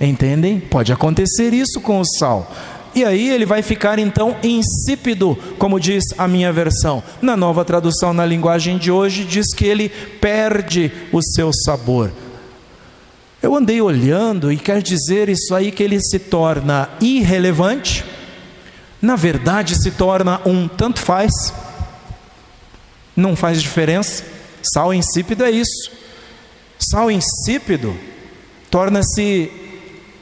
Entendem? 0.01 0.59
Pode 0.59 0.95
acontecer 0.95 1.53
isso 1.53 1.79
com 1.79 2.01
o 2.01 2.05
sal. 2.07 2.51
E 2.95 3.05
aí 3.05 3.29
ele 3.29 3.45
vai 3.45 3.61
ficar 3.61 3.99
então 3.99 4.35
insípido, 4.43 5.37
como 5.59 5.79
diz 5.79 6.03
a 6.17 6.27
minha 6.27 6.51
versão. 6.51 7.03
Na 7.21 7.37
nova 7.37 7.67
tradução 7.67 8.15
na 8.15 8.25
linguagem 8.25 8.79
de 8.79 8.91
hoje 8.91 9.25
diz 9.25 9.53
que 9.55 9.67
ele 9.67 9.91
perde 9.91 10.91
o 11.13 11.21
seu 11.21 11.53
sabor. 11.53 12.11
Eu 13.43 13.55
andei 13.55 13.83
olhando 13.83 14.51
e 14.51 14.57
quer 14.57 14.81
dizer 14.81 15.29
isso 15.29 15.55
aí 15.55 15.71
que 15.71 15.83
ele 15.83 16.01
se 16.01 16.19
torna 16.19 16.89
irrelevante. 16.99 18.07
Na 19.03 19.17
verdade 19.17 19.75
se 19.77 19.91
torna 19.91 20.41
um 20.47 20.67
tanto 20.67 20.99
faz. 20.99 21.53
Não 23.15 23.37
faz 23.37 23.61
diferença. 23.61 24.25
Sal 24.63 24.95
insípido 24.95 25.45
é 25.45 25.51
isso. 25.51 26.04
Sal 26.95 27.11
insípido 27.11 27.93
torna-se 28.71 29.51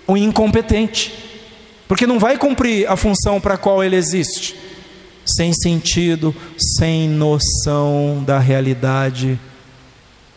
um 0.09 0.17
incompetente, 0.17 1.12
porque 1.87 2.07
não 2.07 2.19
vai 2.19 2.38
cumprir 2.38 2.88
a 2.88 2.97
função 2.97 3.38
para 3.38 3.55
a 3.55 3.59
qual 3.59 3.85
ele 3.85 3.95
existe, 3.95 4.57
sem 5.26 5.52
sentido, 5.52 6.35
sem 6.79 7.11
noção 7.11 8.25
da 8.25 8.38
realidade. 8.38 9.38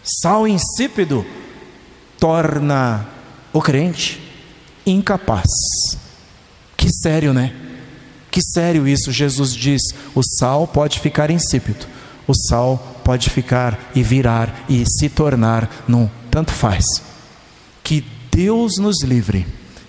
Sal 0.04 0.46
insípido 0.46 1.26
torna 2.20 3.08
o 3.54 3.62
crente 3.62 4.22
incapaz. 4.86 5.48
Que 6.76 6.90
sério, 7.02 7.34
né? 7.34 7.56
Que 8.30 8.42
sério 8.42 8.86
isso. 8.86 9.10
Jesus 9.10 9.56
diz: 9.56 9.82
o 10.14 10.22
sal 10.22 10.68
pode 10.68 11.00
ficar 11.00 11.32
insípido, 11.32 11.86
o 12.28 12.34
sal 12.36 12.98
pode 13.06 13.30
ficar 13.30 13.92
e 13.96 14.04
virar 14.04 14.66
e 14.68 14.84
se 14.86 15.08
tornar 15.08 15.86
num 15.88 16.10
tanto 16.36 16.52
faz. 16.52 16.84
Que 17.82 18.04
Deus 18.30 18.74
nos 18.78 19.02
livre 19.02 19.46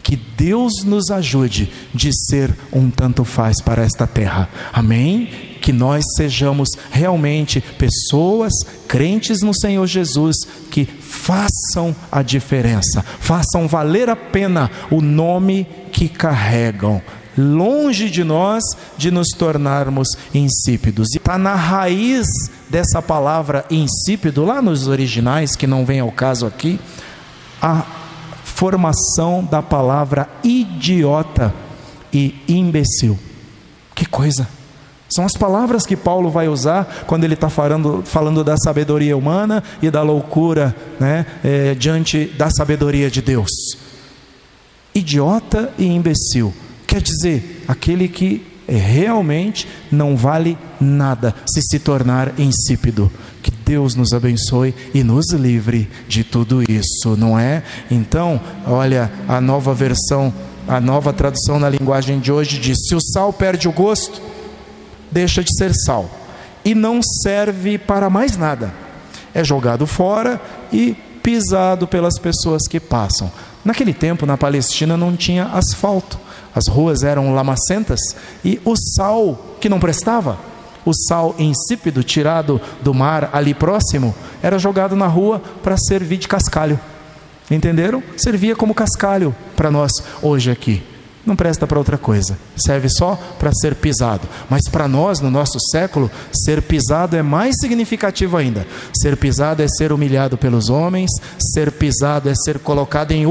que 0.07 0.15
Deus 0.15 0.85
nos 0.85 1.11
ajude 1.11 1.69
de 1.93 2.13
ser 2.13 2.57
um 2.73 2.89
tanto 2.89 3.25
faz 3.25 3.61
para 3.61 3.83
esta 3.83 4.07
terra. 4.07 4.49
Amém? 4.73 5.29
Que 5.61 5.73
nós 5.73 6.05
sejamos 6.17 6.69
realmente 6.93 7.61
pessoas 7.61 8.53
crentes 8.87 9.43
no 9.43 9.53
Senhor 9.53 9.85
Jesus 9.85 10.37
que 10.71 10.85
façam 10.85 11.95
a 12.13 12.23
diferença, 12.23 13.05
façam 13.19 13.67
valer 13.67 14.09
a 14.09 14.15
pena 14.15 14.71
o 14.93 15.03
nome 15.03 15.67
que 15.91 16.09
carregam 16.09 17.03
longe 17.37 18.09
de 18.09 18.25
nós 18.25 18.63
de 18.97 19.11
nos 19.11 19.29
tornarmos 19.29 20.09
insípidos. 20.35 21.09
E 21.15 21.19
está 21.19 21.37
na 21.37 21.55
raiz 21.55 22.27
dessa 22.69 23.03
palavra 23.03 23.65
insípido, 23.71 24.45
lá 24.45 24.63
nos 24.63 24.89
originais, 24.89 25.55
que 25.55 25.67
não 25.67 25.85
vem 25.85 26.01
ao 26.01 26.11
caso 26.11 26.47
aqui, 26.47 26.81
a 27.61 27.85
formação 28.43 29.45
da 29.45 29.63
palavra 29.63 30.29
idiota 30.43 31.53
e 32.13 32.35
imbecil. 32.49 33.19
Que 33.95 34.07
coisa! 34.07 34.49
São 35.09 35.25
as 35.25 35.35
palavras 35.35 35.87
que 35.87 35.97
Paulo 35.97 36.31
vai 36.31 36.49
usar 36.49 37.05
quando 37.07 37.23
ele 37.23 37.35
está 37.35 37.49
falando, 37.49 38.03
falando 38.05 38.43
da 38.43 38.57
sabedoria 38.57 39.17
humana 39.17 39.63
e 39.81 39.89
da 39.89 40.03
loucura 40.03 40.75
né, 40.99 41.25
é, 41.45 41.75
diante 41.75 42.25
da 42.37 42.51
sabedoria 42.51 43.09
de 43.09 43.23
Deus. 43.23 43.51
Idiota 44.93 45.73
e 45.79 45.85
imbecil 45.87 46.53
quer 46.97 47.03
dizer 47.03 47.65
aquele 47.69 48.09
que 48.09 48.43
realmente 48.67 49.69
não 49.93 50.17
vale 50.17 50.57
nada 50.81 51.35
se 51.47 51.61
se 51.61 51.79
tornar 51.79 52.33
insípido. 52.41 53.13
Que 53.43 53.51
Deus 53.51 53.95
nos 53.95 54.15
abençoe 54.15 54.75
e 54.95 55.05
nos 55.05 55.31
livre 55.33 55.91
de 56.09 56.25
tudo 56.25 56.63
isso, 56.63 57.15
não 57.17 57.39
é? 57.39 57.63
Então, 57.91 58.41
olha, 58.67 59.13
a 59.29 59.41
nova 59.43 59.75
versão, 59.75 60.33
a 60.67 60.81
nova 60.81 61.13
tradução 61.13 61.59
na 61.61 61.69
linguagem 61.69 62.19
de 62.19 62.33
hoje 62.33 62.59
diz: 62.59 62.79
se 62.89 62.95
o 62.95 63.01
sal 63.01 63.31
perde 63.31 63.69
o 63.69 63.73
gosto, 63.73 64.23
deixa 65.13 65.45
de 65.45 65.55
ser 65.55 65.75
sal. 65.75 66.11
e 66.65 66.75
não 66.75 67.01
serve 67.01 67.79
para 67.79 68.11
mais 68.11 68.37
nada. 68.37 68.75
É 69.33 69.45
jogado 69.45 69.87
fora 69.87 70.41
e 70.73 70.97
pisado 71.23 71.87
pelas 71.87 72.19
pessoas 72.19 72.67
que 72.69 72.81
passam. 72.81 73.31
Naquele 73.65 73.95
tempo, 73.95 74.27
na 74.27 74.37
Palestina, 74.37 74.97
não 74.97 75.17
tinha 75.17 75.45
asfalto, 75.47 76.19
as 76.57 76.67
ruas 76.67 77.03
eram 77.03 77.35
lamacentas 77.35 78.01
e 78.43 78.59
o 78.65 78.75
sal 78.75 79.39
que 79.61 79.69
não 79.69 79.79
prestava, 79.79 80.39
o 80.87 80.93
sal 80.95 81.35
insípido 81.39 82.03
tirado 82.03 82.59
do 82.83 82.95
mar 82.95 83.29
ali 83.35 83.53
próximo, 83.53 84.15
era 84.43 84.59
jogado 84.59 84.97
na 84.97 85.07
rua 85.07 85.43
para 85.63 85.77
servir 85.77 86.17
de 86.17 86.27
cascalho. 86.27 86.81
Entenderam? 87.51 88.03
Servia 88.17 88.57
como 88.57 88.75
cascalho 88.75 89.37
para 89.55 89.71
nós 89.71 89.93
hoje 90.23 90.51
aqui. 90.51 90.83
Não 91.27 91.37
presta 91.37 91.67
para 91.67 91.79
outra 91.79 91.99
coisa, 91.99 92.39
serve 92.57 92.89
só 92.89 93.19
para 93.39 93.53
ser 93.53 93.75
pisado. 93.75 94.29
Mas 94.49 94.63
para 94.71 94.87
nós, 94.87 95.21
no 95.21 95.29
nosso 95.29 95.59
século, 95.73 96.09
ser 96.33 96.63
pisado 96.63 97.17
é 97.17 97.23
mais 97.23 97.57
significativo 97.61 98.37
ainda. 98.37 98.65
Ser 98.95 99.17
pisado 99.17 99.61
é 99.61 99.67
ser 99.69 99.93
humilhado 99.93 100.39
pelos 100.39 100.71
homens, 100.71 101.11
ser 101.53 101.73
pisado 101.73 102.31
é 102.31 102.35
ser 102.35 102.61
colocado 102.61 103.11
em 103.11 103.27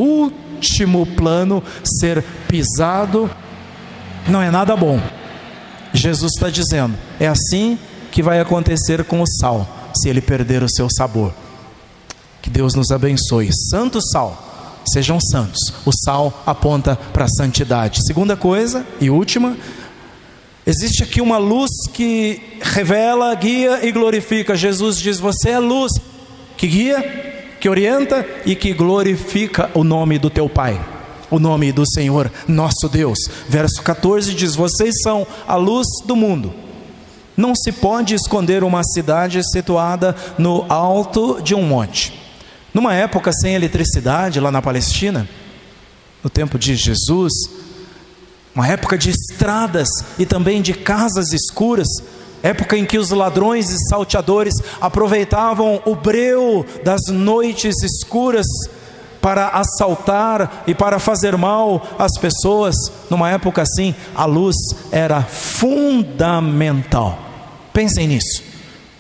último 0.56 1.06
plano, 1.06 1.62
ser 1.84 2.24
pisado 2.48 3.30
não 4.28 4.42
é 4.42 4.50
nada 4.50 4.76
bom. 4.76 5.00
Jesus 5.94 6.34
está 6.34 6.50
dizendo: 6.50 6.96
é 7.20 7.28
assim 7.28 7.78
que 8.12 8.24
vai 8.24 8.40
acontecer 8.40 9.04
com 9.04 9.22
o 9.22 9.28
sal, 9.28 9.68
se 9.96 10.10
ele 10.10 10.22
perder 10.22 10.64
o 10.64 10.70
seu 10.70 10.88
sabor. 10.90 11.34
Que 12.42 12.50
Deus 12.50 12.74
nos 12.74 12.92
abençoe. 12.92 13.50
Santo 13.70 14.00
sal, 14.02 14.82
sejam 14.92 15.20
santos. 15.20 15.74
O 15.86 15.92
sal 15.92 16.44
aponta 16.46 16.96
para 16.96 17.26
a 17.26 17.30
santidade. 17.30 18.06
Segunda 18.06 18.36
coisa 18.36 18.86
e 19.02 19.10
última, 19.10 19.58
existe 20.66 21.04
aqui 21.04 21.22
uma 21.22 21.38
luz 21.38 21.72
que 21.94 22.60
revela, 22.62 23.34
guia 23.36 23.86
e 23.86 23.92
glorifica. 23.92 24.56
Jesus 24.56 24.98
diz: 24.98 25.20
Você 25.20 25.50
é 25.52 25.60
luz 25.60 25.92
que 26.58 26.68
guia, 26.68 27.35
que 27.66 27.70
orienta 27.70 28.24
e 28.46 28.56
que 28.56 28.74
glorifica 28.74 29.72
o 29.74 29.84
nome 29.84 30.20
do 30.20 30.30
teu 30.30 30.48
Pai 30.48 30.80
o 31.32 31.40
nome 31.40 31.72
do 31.72 31.84
Senhor 31.84 32.32
nosso 32.48 32.88
Deus. 32.88 33.18
Verso 33.50 33.82
14 33.82 34.36
diz: 34.36 34.54
Vocês 34.54 35.02
são 35.02 35.26
a 35.48 35.56
luz 35.56 35.88
do 36.06 36.16
mundo. 36.16 36.54
Não 37.36 37.56
se 37.56 37.72
pode 37.72 38.14
esconder 38.14 38.64
uma 38.64 38.84
cidade 38.84 39.42
situada 39.52 40.16
no 40.38 40.72
alto 40.72 41.42
de 41.42 41.56
um 41.56 41.64
monte. 41.64 42.14
Numa 42.72 42.94
época 42.94 43.34
sem 43.34 43.56
eletricidade 43.56 44.40
lá 44.40 44.52
na 44.52 44.62
Palestina, 44.62 45.28
no 46.24 46.30
tempo 46.30 46.60
de 46.60 46.76
Jesus, 46.76 47.34
uma 48.54 48.68
época 48.68 48.96
de 48.96 49.10
estradas 49.10 49.90
e 50.20 50.26
também 50.28 50.62
de 50.62 50.76
casas 50.76 51.34
escuras, 51.34 51.88
época 52.48 52.78
em 52.78 52.86
que 52.86 52.98
os 52.98 53.10
ladrões 53.10 53.70
e 53.70 53.90
salteadores 53.90 54.54
aproveitavam 54.80 55.82
o 55.86 55.96
breu 55.96 56.66
das 56.84 57.02
noites 57.10 57.82
escuras 57.84 58.46
para 59.22 59.48
assaltar 59.48 60.64
e 60.68 60.76
para 60.76 61.00
fazer 61.00 61.36
mal 61.36 61.82
às 61.98 62.12
pessoas. 62.20 62.76
Numa 63.10 63.32
época 63.32 63.64
assim, 63.64 63.96
a 64.14 64.26
luz 64.26 64.56
era 64.92 65.24
fundamental. 65.24 67.18
Pensem 67.74 68.08
nisso. 68.08 68.44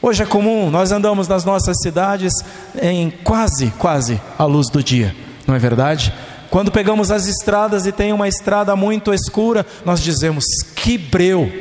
Hoje 0.01 0.23
é 0.23 0.25
comum, 0.25 0.69
nós 0.69 0.91
andamos 0.91 1.27
nas 1.27 1.45
nossas 1.45 1.77
cidades 1.81 2.33
em 2.81 3.11
quase, 3.23 3.67
quase 3.77 4.19
a 4.37 4.45
luz 4.45 4.69
do 4.69 4.83
dia, 4.83 5.15
não 5.47 5.55
é 5.55 5.59
verdade? 5.59 6.13
Quando 6.49 6.71
pegamos 6.71 7.11
as 7.11 7.27
estradas 7.27 7.85
e 7.85 7.91
tem 7.91 8.13
uma 8.13 8.27
estrada 8.27 8.75
muito 8.75 9.13
escura, 9.13 9.65
nós 9.83 10.01
dizemos 10.01 10.45
que 10.75 10.97
breu, 10.97 11.51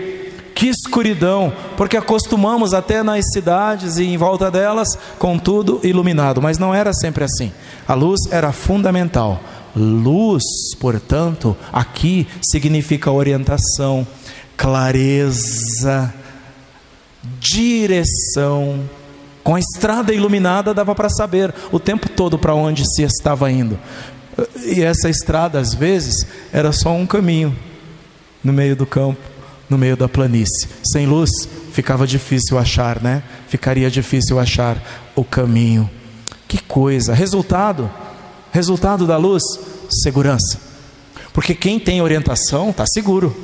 que 0.54 0.68
escuridão, 0.68 1.52
porque 1.76 1.96
acostumamos 1.96 2.72
até 2.72 3.02
nas 3.02 3.24
cidades 3.32 3.96
e 3.98 4.04
em 4.04 4.16
volta 4.16 4.50
delas 4.50 4.88
com 5.18 5.38
tudo 5.38 5.80
iluminado, 5.82 6.40
mas 6.40 6.58
não 6.58 6.74
era 6.74 6.92
sempre 6.92 7.24
assim. 7.24 7.52
A 7.86 7.94
luz 7.94 8.20
era 8.30 8.52
fundamental. 8.52 9.40
Luz, 9.74 10.44
portanto, 10.78 11.56
aqui 11.72 12.28
significa 12.40 13.10
orientação, 13.10 14.06
clareza, 14.56 16.14
direção. 17.40 18.88
Com 19.42 19.56
a 19.56 19.60
estrada 19.60 20.14
iluminada 20.14 20.72
dava 20.72 20.94
para 20.94 21.08
saber 21.08 21.52
o 21.72 21.80
tempo 21.80 22.08
todo 22.08 22.38
para 22.38 22.54
onde 22.54 22.84
se 22.94 23.02
estava 23.02 23.50
indo. 23.50 23.78
E 24.64 24.82
essa 24.82 25.10
estrada, 25.10 25.58
às 25.58 25.74
vezes, 25.74 26.26
era 26.52 26.70
só 26.72 26.92
um 26.92 27.06
caminho 27.06 27.54
no 28.42 28.52
meio 28.52 28.76
do 28.76 28.86
campo, 28.86 29.20
no 29.68 29.78
meio 29.78 29.96
da 29.96 30.08
planície. 30.08 30.68
Sem 30.84 31.06
luz, 31.06 31.30
ficava 31.72 32.06
difícil 32.06 32.58
achar, 32.58 33.02
né? 33.02 33.22
Ficaria 33.48 33.90
difícil 33.90 34.38
achar 34.38 34.80
o 35.14 35.24
caminho. 35.24 35.88
Que 36.46 36.62
coisa! 36.62 37.14
Resultado? 37.14 37.90
Resultado 38.52 39.06
da 39.06 39.16
luz? 39.16 39.42
Segurança. 40.02 40.58
Porque 41.32 41.54
quem 41.54 41.80
tem 41.80 42.00
orientação 42.00 42.70
está 42.70 42.86
seguro. 42.86 43.34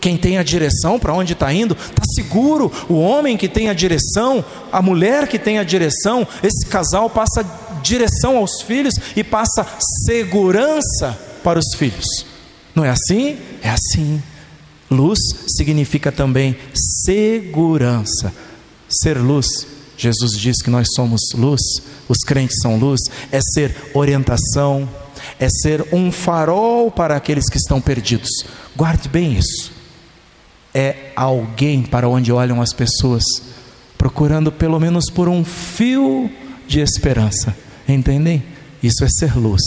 Quem 0.00 0.16
tem 0.16 0.38
a 0.38 0.42
direção 0.42 0.98
para 0.98 1.14
onde 1.14 1.32
está 1.32 1.52
indo, 1.52 1.74
está 1.74 2.02
seguro. 2.14 2.70
O 2.88 2.94
homem 2.94 3.36
que 3.36 3.48
tem 3.48 3.68
a 3.68 3.74
direção, 3.74 4.44
a 4.70 4.82
mulher 4.82 5.26
que 5.26 5.38
tem 5.38 5.58
a 5.58 5.64
direção, 5.64 6.26
esse 6.42 6.66
casal 6.66 7.08
passa 7.08 7.44
direção 7.82 8.36
aos 8.36 8.62
filhos 8.62 8.94
e 9.14 9.22
passa 9.24 9.66
segurança 10.04 11.18
para 11.42 11.58
os 11.58 11.74
filhos. 11.76 12.26
Não 12.74 12.84
é 12.84 12.90
assim? 12.90 13.38
É 13.62 13.70
assim. 13.70 14.22
Luz 14.90 15.18
significa 15.48 16.12
também 16.12 16.56
segurança. 16.74 18.32
Ser 18.88 19.18
luz, 19.18 19.66
Jesus 19.96 20.38
diz 20.38 20.62
que 20.62 20.70
nós 20.70 20.88
somos 20.94 21.20
luz, 21.34 21.60
os 22.08 22.18
crentes 22.18 22.60
são 22.62 22.78
luz, 22.78 23.00
é 23.32 23.40
ser 23.40 23.74
orientação, 23.94 24.88
é 25.40 25.48
ser 25.48 25.84
um 25.92 26.12
farol 26.12 26.90
para 26.90 27.16
aqueles 27.16 27.48
que 27.48 27.56
estão 27.56 27.80
perdidos. 27.80 28.30
Guarde 28.76 29.08
bem 29.08 29.36
isso 29.36 29.76
é 30.76 31.10
alguém 31.16 31.82
para 31.82 32.06
onde 32.06 32.30
olham 32.30 32.60
as 32.60 32.74
pessoas, 32.74 33.24
procurando 33.96 34.52
pelo 34.52 34.78
menos 34.78 35.08
por 35.08 35.26
um 35.26 35.42
fio 35.42 36.30
de 36.68 36.80
esperança. 36.80 37.56
Entendem? 37.88 38.44
Isso 38.82 39.02
é 39.02 39.08
ser 39.08 39.34
luz. 39.38 39.62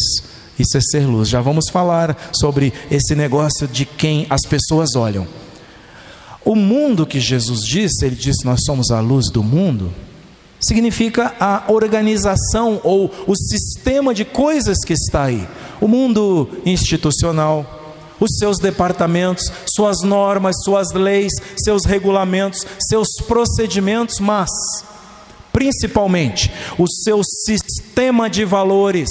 Isso 0.59 0.77
é 0.77 0.81
ser 0.81 1.05
luz. 1.05 1.29
Já 1.29 1.39
vamos 1.39 1.69
falar 1.69 2.29
sobre 2.33 2.73
esse 2.91 3.15
negócio 3.15 3.67
de 3.67 3.85
quem 3.85 4.27
as 4.29 4.41
pessoas 4.41 4.95
olham. 4.95 5.25
O 6.43 6.53
mundo 6.53 7.05
que 7.05 7.19
Jesus 7.19 7.61
disse, 7.61 8.05
ele 8.05 8.15
disse: 8.15 8.45
Nós 8.45 8.59
somos 8.65 8.91
a 8.91 8.99
luz 8.99 9.29
do 9.31 9.41
mundo, 9.41 9.93
significa 10.59 11.33
a 11.39 11.63
organização 11.67 12.81
ou 12.83 13.09
o 13.25 13.35
sistema 13.35 14.13
de 14.13 14.25
coisas 14.25 14.79
que 14.85 14.93
está 14.93 15.23
aí. 15.23 15.47
O 15.79 15.87
mundo 15.87 16.49
institucional, 16.65 17.97
os 18.19 18.37
seus 18.37 18.59
departamentos, 18.59 19.49
suas 19.65 20.01
normas, 20.01 20.55
suas 20.63 20.91
leis, 20.91 21.31
seus 21.63 21.85
regulamentos, 21.85 22.65
seus 22.89 23.07
procedimentos, 23.27 24.19
mas 24.19 24.49
principalmente 25.51 26.51
o 26.77 26.87
seu 26.87 27.21
sistema 27.23 28.29
de 28.29 28.45
valores, 28.45 29.09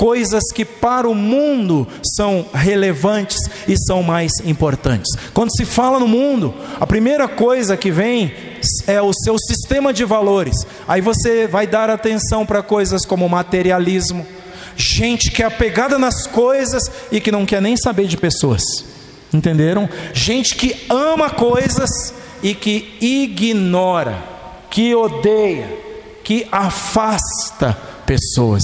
coisas 0.00 0.44
que 0.54 0.64
para 0.64 1.06
o 1.06 1.14
mundo 1.14 1.86
são 2.16 2.46
relevantes 2.54 3.36
e 3.68 3.76
são 3.76 4.02
mais 4.02 4.32
importantes. 4.46 5.14
Quando 5.34 5.54
se 5.54 5.66
fala 5.66 6.00
no 6.00 6.08
mundo, 6.08 6.54
a 6.80 6.86
primeira 6.86 7.28
coisa 7.28 7.76
que 7.76 7.90
vem 7.90 8.32
é 8.86 9.02
o 9.02 9.12
seu 9.12 9.38
sistema 9.38 9.92
de 9.92 10.06
valores. 10.06 10.56
Aí 10.88 11.02
você 11.02 11.46
vai 11.46 11.66
dar 11.66 11.90
atenção 11.90 12.46
para 12.46 12.62
coisas 12.62 13.04
como 13.04 13.28
materialismo, 13.28 14.26
gente 14.74 15.30
que 15.30 15.42
é 15.42 15.46
apegada 15.46 15.98
nas 15.98 16.26
coisas 16.26 16.90
e 17.12 17.20
que 17.20 17.30
não 17.30 17.44
quer 17.44 17.60
nem 17.60 17.76
saber 17.76 18.06
de 18.06 18.16
pessoas. 18.16 18.62
Entenderam? 19.30 19.86
Gente 20.14 20.56
que 20.56 20.86
ama 20.88 21.28
coisas 21.28 22.14
e 22.42 22.54
que 22.54 22.96
ignora, 23.02 24.16
que 24.70 24.94
odeia, 24.94 25.68
que 26.24 26.48
afasta 26.50 27.76
pessoas. 28.06 28.62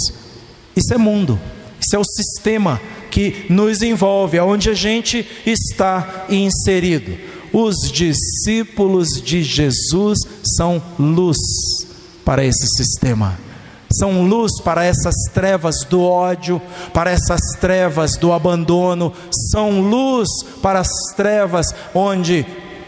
Isso 0.76 0.92
é 0.92 0.98
mundo. 0.98 1.40
Isso 1.80 1.96
é 1.96 1.98
o 1.98 2.04
sistema 2.04 2.80
que 3.10 3.46
nos 3.48 3.82
envolve, 3.82 4.38
aonde 4.38 4.70
a 4.70 4.74
gente 4.74 5.26
está 5.46 6.26
inserido. 6.28 7.16
Os 7.52 7.90
discípulos 7.90 9.08
de 9.22 9.42
Jesus 9.42 10.18
são 10.56 10.82
luz 10.98 11.38
para 12.24 12.44
esse 12.44 12.66
sistema 12.76 13.46
são 13.92 14.22
luz 14.22 14.60
para 14.62 14.84
essas 14.84 15.14
trevas 15.32 15.84
do 15.88 16.02
ódio, 16.02 16.60
para 16.92 17.10
essas 17.10 17.40
trevas 17.60 18.16
do 18.16 18.32
abandono, 18.32 19.12
são 19.50 19.80
luz 19.80 20.28
para 20.60 20.80
as 20.80 20.90
trevas 21.16 21.74
onde 21.94 22.44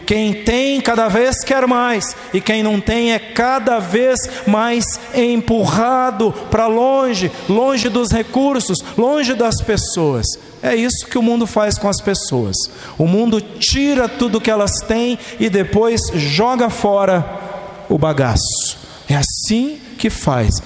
quem 0.09 0.33
tem 0.33 0.81
cada 0.81 1.07
vez 1.07 1.43
quer 1.43 1.67
mais, 1.67 2.15
e 2.33 2.41
quem 2.41 2.63
não 2.63 2.81
tem 2.81 3.13
é 3.13 3.19
cada 3.19 3.77
vez 3.77 4.17
mais 4.47 4.99
empurrado 5.13 6.33
para 6.49 6.65
longe, 6.65 7.31
longe 7.47 7.89
dos 7.89 8.11
recursos, 8.11 8.79
longe 8.97 9.35
das 9.35 9.61
pessoas. 9.61 10.25
É 10.63 10.75
isso 10.75 11.05
que 11.05 11.19
o 11.19 11.21
mundo 11.21 11.45
faz 11.45 11.77
com 11.77 11.87
as 11.87 12.01
pessoas. 12.01 12.55
O 12.97 13.05
mundo 13.05 13.39
tira 13.39 14.09
tudo 14.09 14.41
que 14.41 14.49
elas 14.49 14.71
têm 14.87 15.19
e 15.39 15.47
depois 15.47 16.01
joga 16.15 16.71
fora 16.71 17.23
o 17.87 17.95
bagaço. 17.95 18.79
É 19.07 19.15
assim 19.15 19.79
que 19.95 20.09
faz. 20.09 20.59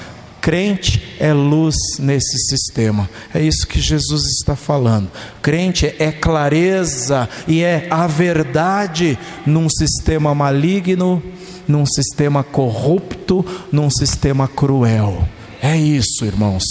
Crente 0.43 1.01
é 1.21 1.31
luz 1.31 1.73
nesse 1.97 2.37
sistema. 2.49 3.09
É 3.33 3.41
isso 3.41 3.65
que 3.65 3.79
Jesus 3.79 4.23
está 4.25 4.57
falando. 4.57 5.09
Crente 5.41 5.95
é 5.97 6.11
clareza 6.11 7.29
e 7.47 7.63
é 7.63 7.87
a 7.89 8.07
verdade 8.07 9.17
num 9.45 9.69
sistema 9.69 10.35
maligno, 10.35 11.23
num 11.65 11.85
sistema 11.85 12.43
corrupto, 12.43 13.45
num 13.71 13.89
sistema 13.89 14.45
cruel. 14.45 15.25
É 15.61 15.77
isso, 15.77 16.25
irmãos. 16.25 16.65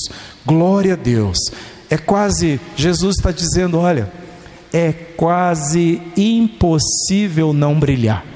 Glória 0.45 0.93
a 0.93 0.97
Deus. 0.97 1.39
É 1.89 1.97
quase, 1.97 2.61
Jesus 2.77 3.17
está 3.17 3.33
dizendo: 3.33 3.79
olha, 3.79 4.13
é 4.71 4.93
quase 4.93 5.99
impossível 6.15 7.55
não 7.55 7.81
brilhar. 7.81 8.32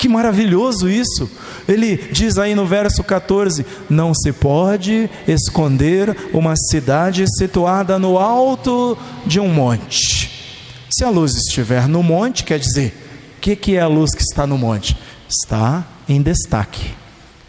Que 0.00 0.08
maravilhoso 0.08 0.88
isso! 0.88 1.30
Ele 1.68 1.94
diz 2.10 2.38
aí 2.38 2.54
no 2.54 2.64
verso 2.64 3.04
14: 3.04 3.66
Não 3.90 4.14
se 4.14 4.32
pode 4.32 5.10
esconder 5.28 6.16
uma 6.32 6.54
cidade 6.56 7.26
situada 7.36 7.98
no 7.98 8.16
alto 8.16 8.96
de 9.26 9.38
um 9.38 9.52
monte. 9.52 10.30
Se 10.90 11.04
a 11.04 11.10
luz 11.10 11.34
estiver 11.34 11.86
no 11.86 12.02
monte, 12.02 12.44
quer 12.44 12.58
dizer, 12.58 12.94
o 13.36 13.40
que, 13.42 13.54
que 13.54 13.76
é 13.76 13.80
a 13.80 13.86
luz 13.86 14.14
que 14.14 14.22
está 14.22 14.46
no 14.46 14.56
monte? 14.56 14.96
Está 15.28 15.86
em 16.08 16.22
destaque, 16.22 16.94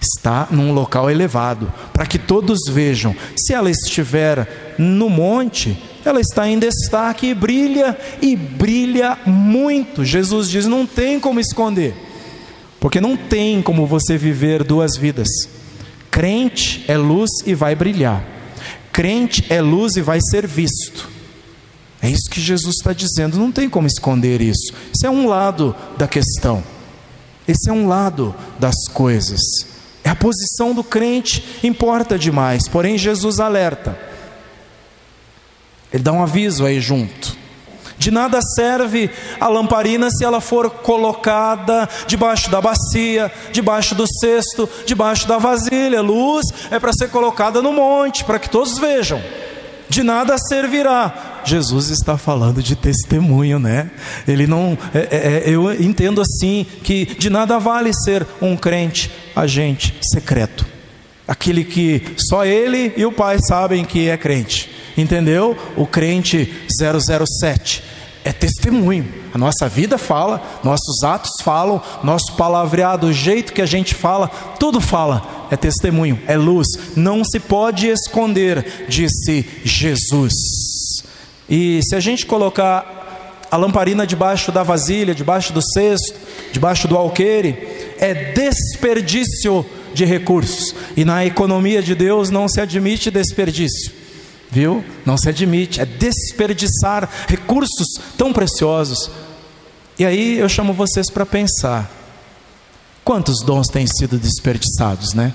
está 0.01 0.49
num 0.51 0.73
local 0.73 1.09
elevado, 1.09 1.71
para 1.93 2.05
que 2.05 2.19
todos 2.19 2.59
vejam. 2.67 3.15
Se 3.37 3.53
ela 3.53 3.71
estiver 3.71 4.75
no 4.77 5.09
monte, 5.09 5.81
ela 6.03 6.19
está 6.19 6.49
em 6.49 6.59
destaque 6.59 7.27
e 7.27 7.33
brilha, 7.33 7.97
e 8.21 8.35
brilha 8.35 9.17
muito. 9.25 10.03
Jesus 10.03 10.49
diz: 10.49 10.65
não 10.65 10.85
tem 10.85 11.17
como 11.17 11.39
esconder. 11.39 12.10
Porque 12.81 12.99
não 12.99 13.15
tem 13.15 13.61
como 13.61 13.85
você 13.85 14.17
viver 14.17 14.63
duas 14.63 14.97
vidas. 14.97 15.27
Crente 16.09 16.83
é 16.87 16.97
luz 16.97 17.29
e 17.45 17.53
vai 17.53 17.75
brilhar. 17.75 18.25
Crente 18.91 19.45
é 19.49 19.61
luz 19.61 19.95
e 19.95 20.01
vai 20.01 20.19
ser 20.19 20.47
visto. 20.47 21.07
É 22.01 22.09
isso 22.09 22.27
que 22.27 22.41
Jesus 22.41 22.77
está 22.79 22.91
dizendo. 22.91 23.37
Não 23.37 23.51
tem 23.51 23.69
como 23.69 23.85
esconder 23.85 24.41
isso. 24.41 24.73
Isso 24.93 25.05
é 25.05 25.09
um 25.11 25.27
lado 25.27 25.75
da 25.95 26.07
questão. 26.07 26.63
Esse 27.47 27.69
é 27.69 27.73
um 27.73 27.87
lado 27.87 28.33
das 28.57 28.87
coisas. 28.91 29.39
É 30.03 30.09
a 30.09 30.15
posição 30.15 30.73
do 30.73 30.83
crente 30.83 31.59
importa 31.63 32.17
demais. 32.17 32.67
Porém, 32.67 32.97
Jesus 32.97 33.39
alerta. 33.39 33.95
Ele 35.93 36.01
dá 36.01 36.11
um 36.11 36.23
aviso 36.23 36.65
aí 36.65 36.81
junto. 36.81 37.37
De 38.01 38.09
nada 38.09 38.39
serve 38.41 39.11
a 39.39 39.47
lamparina 39.47 40.09
se 40.09 40.25
ela 40.25 40.41
for 40.41 40.71
colocada 40.71 41.87
debaixo 42.07 42.49
da 42.49 42.59
bacia, 42.59 43.31
debaixo 43.51 43.93
do 43.93 44.07
cesto, 44.19 44.67
debaixo 44.87 45.27
da 45.27 45.37
vasilha. 45.37 46.01
Luz 46.01 46.47
é 46.71 46.79
para 46.79 46.91
ser 46.93 47.09
colocada 47.09 47.61
no 47.61 47.71
monte, 47.71 48.23
para 48.23 48.39
que 48.39 48.49
todos 48.49 48.79
vejam. 48.79 49.21
De 49.87 50.01
nada 50.01 50.35
servirá. 50.39 51.43
Jesus 51.45 51.91
está 51.91 52.17
falando 52.17 52.63
de 52.63 52.75
testemunho, 52.75 53.59
né? 53.59 53.91
Ele 54.27 54.47
não. 54.47 54.75
É, 54.95 54.99
é, 55.11 55.43
é 55.45 55.53
eu 55.53 55.71
entendo 55.71 56.21
assim 56.21 56.65
que 56.81 57.05
de 57.05 57.29
nada 57.29 57.59
vale 57.59 57.93
ser 57.93 58.25
um 58.41 58.57
crente 58.57 59.11
agente 59.35 59.93
secreto, 60.11 60.65
aquele 61.27 61.63
que 61.63 62.15
só 62.17 62.43
ele 62.43 62.93
e 62.97 63.05
o 63.05 63.11
Pai 63.11 63.37
sabem 63.47 63.85
que 63.85 64.09
é 64.09 64.17
crente 64.17 64.81
entendeu? 64.97 65.57
O 65.75 65.85
crente 65.85 66.51
007 66.69 67.90
é 68.23 68.31
testemunho. 68.31 69.07
A 69.33 69.37
nossa 69.37 69.67
vida 69.67 69.97
fala, 69.97 70.41
nossos 70.63 71.03
atos 71.03 71.41
falam, 71.41 71.81
nosso 72.03 72.33
palavreado, 72.35 73.07
o 73.07 73.13
jeito 73.13 73.53
que 73.53 73.61
a 73.61 73.65
gente 73.65 73.95
fala, 73.95 74.27
tudo 74.59 74.79
fala. 74.79 75.47
É 75.49 75.57
testemunho, 75.57 76.19
é 76.27 76.37
luz. 76.37 76.67
Não 76.95 77.23
se 77.23 77.39
pode 77.39 77.87
esconder, 77.87 78.85
disse 78.87 79.45
Jesus. 79.63 80.33
E 81.49 81.81
se 81.83 81.95
a 81.95 81.99
gente 81.99 82.25
colocar 82.25 83.47
a 83.49 83.57
lamparina 83.57 84.07
debaixo 84.07 84.51
da 84.51 84.63
vasilha, 84.63 85.13
debaixo 85.13 85.51
do 85.51 85.61
cesto, 85.61 86.13
debaixo 86.53 86.87
do 86.87 86.95
alqueire, 86.95 87.57
é 87.99 88.13
desperdício 88.33 89.65
de 89.93 90.05
recursos. 90.05 90.73
E 90.95 91.03
na 91.03 91.25
economia 91.25 91.81
de 91.81 91.95
Deus 91.95 92.29
não 92.29 92.47
se 92.47 92.61
admite 92.61 93.11
desperdício 93.11 94.00
viu? 94.51 94.83
Não 95.05 95.17
se 95.17 95.29
admite, 95.29 95.79
é 95.79 95.85
desperdiçar 95.85 97.09
recursos 97.27 97.87
tão 98.17 98.33
preciosos. 98.33 99.09
E 99.97 100.05
aí 100.05 100.37
eu 100.37 100.49
chamo 100.49 100.73
vocês 100.73 101.09
para 101.09 101.25
pensar: 101.25 101.89
quantos 103.03 103.41
dons 103.43 103.67
têm 103.67 103.87
sido 103.87 104.17
desperdiçados, 104.17 105.13
né? 105.13 105.33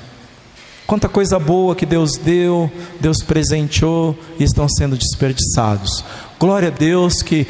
Quanta 0.87 1.09
coisa 1.09 1.37
boa 1.39 1.75
que 1.75 1.85
Deus 1.85 2.17
deu, 2.17 2.71
Deus 3.01 3.21
presenteou 3.21 4.17
e 4.39 4.45
estão 4.45 4.69
sendo 4.69 4.97
desperdiçados. 4.97 6.05
Glória 6.39 6.69
a 6.69 6.71
Deus 6.71 7.23
que 7.23 7.45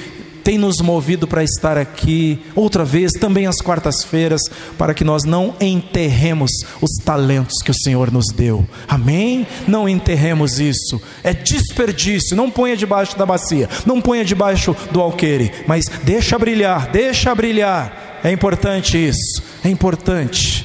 tem 0.46 0.58
nos 0.58 0.80
movido 0.80 1.26
para 1.26 1.42
estar 1.42 1.76
aqui 1.76 2.38
outra 2.54 2.84
vez, 2.84 3.10
também 3.14 3.48
às 3.48 3.60
quartas-feiras, 3.60 4.42
para 4.78 4.94
que 4.94 5.02
nós 5.02 5.24
não 5.24 5.56
enterremos 5.60 6.52
os 6.80 7.04
talentos 7.04 7.56
que 7.64 7.72
o 7.72 7.74
Senhor 7.74 8.12
nos 8.12 8.26
deu. 8.28 8.64
Amém? 8.86 9.44
Não 9.66 9.88
enterremos 9.88 10.60
isso. 10.60 11.02
É 11.24 11.34
desperdício. 11.34 12.36
Não 12.36 12.48
ponha 12.48 12.76
debaixo 12.76 13.18
da 13.18 13.26
bacia, 13.26 13.68
não 13.84 14.00
ponha 14.00 14.24
debaixo 14.24 14.76
do 14.92 15.00
alqueire, 15.00 15.50
mas 15.66 15.86
deixa 16.04 16.38
brilhar, 16.38 16.92
deixa 16.92 17.34
brilhar. 17.34 18.20
É 18.22 18.30
importante 18.30 18.96
isso. 18.96 19.42
É 19.64 19.68
importante. 19.68 20.64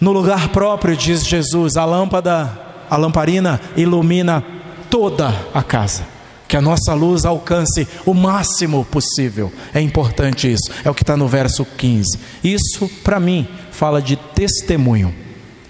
No 0.00 0.12
lugar 0.12 0.50
próprio, 0.50 0.96
diz 0.96 1.26
Jesus, 1.26 1.76
a 1.76 1.84
lâmpada, 1.84 2.56
a 2.88 2.96
lamparina 2.96 3.60
ilumina 3.76 4.44
toda 4.88 5.34
a 5.52 5.60
casa 5.60 6.19
que 6.50 6.56
a 6.56 6.60
nossa 6.60 6.92
luz 6.94 7.24
alcance 7.24 7.86
o 8.04 8.12
máximo 8.12 8.84
possível. 8.84 9.52
É 9.72 9.80
importante 9.80 10.52
isso. 10.52 10.68
É 10.84 10.90
o 10.90 10.94
que 10.94 11.04
está 11.04 11.16
no 11.16 11.28
verso 11.28 11.64
15. 11.64 12.18
Isso, 12.42 12.88
para 13.04 13.20
mim, 13.20 13.46
fala 13.70 14.02
de 14.02 14.16
testemunho. 14.16 15.14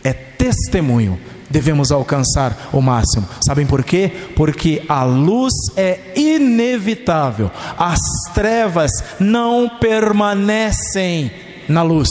É 0.03 0.15
testemunho. 0.15 1.21
Devemos 1.51 1.93
alcançar 1.93 2.71
o 2.73 2.81
máximo. 2.81 3.29
Sabem 3.47 3.67
por 3.67 3.85
quê? 3.85 4.11
Porque 4.35 4.83
a 4.89 5.05
luz 5.05 5.53
é 5.77 6.15
inevitável. 6.17 7.51
As 7.77 8.01
trevas 8.33 8.91
não 9.19 9.69
permanecem 9.69 11.31
na 11.69 11.83
luz. 11.83 12.09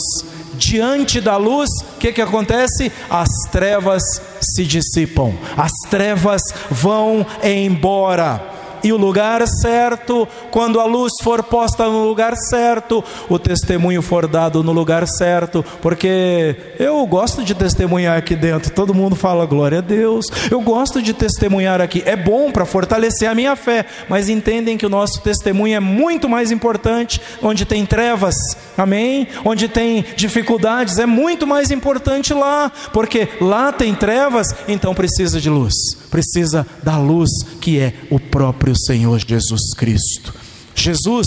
Diante 0.54 1.20
da 1.20 1.36
luz, 1.36 1.68
o 1.96 1.98
que, 1.98 2.12
que 2.12 2.22
acontece? 2.22 2.92
As 3.08 3.28
trevas 3.50 4.02
se 4.40 4.64
dissipam, 4.64 5.32
as 5.56 5.72
trevas 5.88 6.42
vão 6.70 7.26
embora 7.42 8.59
e 8.82 8.92
o 8.92 8.96
lugar 8.96 9.46
certo, 9.46 10.26
quando 10.50 10.80
a 10.80 10.84
luz 10.84 11.12
for 11.22 11.42
posta 11.42 11.84
no 11.88 12.04
lugar 12.04 12.34
certo, 12.36 13.04
o 13.28 13.38
testemunho 13.38 14.02
for 14.02 14.26
dado 14.26 14.62
no 14.62 14.72
lugar 14.72 15.06
certo, 15.06 15.64
porque 15.80 16.56
eu 16.78 17.04
gosto 17.06 17.42
de 17.42 17.54
testemunhar 17.54 18.16
aqui 18.16 18.34
dentro, 18.34 18.72
todo 18.72 18.94
mundo 18.94 19.16
fala 19.16 19.46
glória 19.46 19.78
a 19.78 19.82
Deus, 19.82 20.26
eu 20.50 20.60
gosto 20.60 21.02
de 21.02 21.12
testemunhar 21.12 21.80
aqui, 21.80 22.02
é 22.06 22.16
bom 22.16 22.50
para 22.50 22.64
fortalecer 22.64 23.28
a 23.28 23.34
minha 23.34 23.56
fé, 23.56 23.84
mas 24.08 24.28
entendem 24.28 24.76
que 24.76 24.86
o 24.86 24.90
nosso 24.90 25.20
testemunho 25.20 25.76
é 25.76 25.80
muito 25.80 26.28
mais 26.28 26.50
importante 26.50 27.20
onde 27.42 27.64
tem 27.64 27.84
trevas, 27.84 28.34
amém? 28.76 29.28
Onde 29.44 29.68
tem 29.68 30.04
dificuldades, 30.16 30.98
é 30.98 31.06
muito 31.06 31.46
mais 31.46 31.70
importante 31.70 32.32
lá, 32.32 32.70
porque 32.92 33.28
lá 33.40 33.72
tem 33.72 33.94
trevas, 33.94 34.46
então 34.68 34.94
precisa 34.94 35.40
de 35.40 35.50
luz, 35.50 35.74
precisa 36.10 36.66
da 36.82 36.96
luz 36.96 37.30
que 37.60 37.78
é 37.78 37.94
o 38.10 38.18
próprio 38.18 38.69
próprio 38.70 38.76
Senhor 38.76 39.18
Jesus 39.18 39.72
Cristo. 39.76 40.32
Jesus 40.74 41.26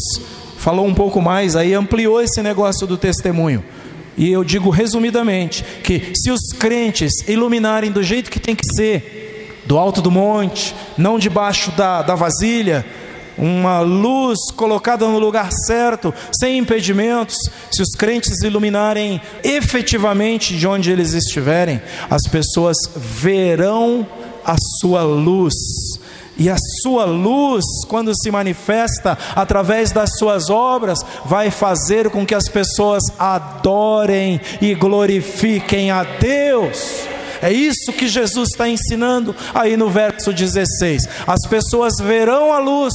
falou 0.58 0.86
um 0.86 0.94
pouco 0.94 1.22
mais, 1.22 1.56
aí 1.56 1.74
ampliou 1.74 2.22
esse 2.22 2.42
negócio 2.42 2.88
do 2.88 2.98
testemunho. 2.98 3.64
E 4.16 4.32
eu 4.32 4.44
digo 4.44 4.70
resumidamente 4.70 5.64
que 5.84 6.14
se 6.16 6.32
os 6.32 6.54
crentes 6.58 7.28
iluminarem 7.28 7.92
do 7.92 8.04
jeito 8.04 8.32
que 8.32 8.40
tem 8.40 8.56
que 8.56 8.66
ser, 8.74 9.62
do 9.66 9.78
alto 9.78 10.02
do 10.02 10.12
monte, 10.12 10.76
não 10.98 11.20
debaixo 11.20 11.72
da, 11.72 12.02
da 12.02 12.16
vasilha, 12.16 12.86
uma 13.38 13.80
luz 13.80 14.38
colocada 14.56 15.08
no 15.08 15.18
lugar 15.18 15.52
certo, 15.52 16.14
sem 16.32 16.60
impedimentos, 16.60 17.36
se 17.72 17.82
os 17.82 17.90
crentes 17.98 18.42
iluminarem 18.44 19.20
efetivamente 19.44 20.56
de 20.56 20.68
onde 20.68 20.92
eles 20.92 21.14
estiverem, 21.14 21.82
as 22.10 22.22
pessoas 22.24 22.78
verão 22.96 24.08
a 24.46 24.56
sua 24.80 25.02
luz 25.02 25.54
e 26.38 26.50
a 26.50 26.56
sua 26.82 27.06
luz, 27.06 27.64
quando 27.88 28.12
se 28.16 28.32
manifesta 28.32 29.18
através 29.36 29.92
das 29.92 30.18
suas 30.18 30.50
obras, 30.50 31.00
vai 31.26 31.52
fazer 31.52 32.10
com 32.10 32.26
que 32.26 32.34
as 32.34 32.50
pessoas 32.50 33.04
adorem 33.20 34.42
e 34.62 34.74
glorifiquem 34.74 35.92
a 35.92 36.04
Deus. 36.04 37.08
É 37.42 37.52
isso 37.52 37.92
que 37.92 38.08
Jesus 38.08 38.50
está 38.50 38.70
ensinando 38.70 39.36
aí 39.54 39.76
no 39.76 39.90
verso 39.90 40.32
16. 40.32 41.08
As 41.28 41.46
pessoas 41.48 41.98
verão 42.00 42.54
a 42.54 42.60
luz 42.60 42.94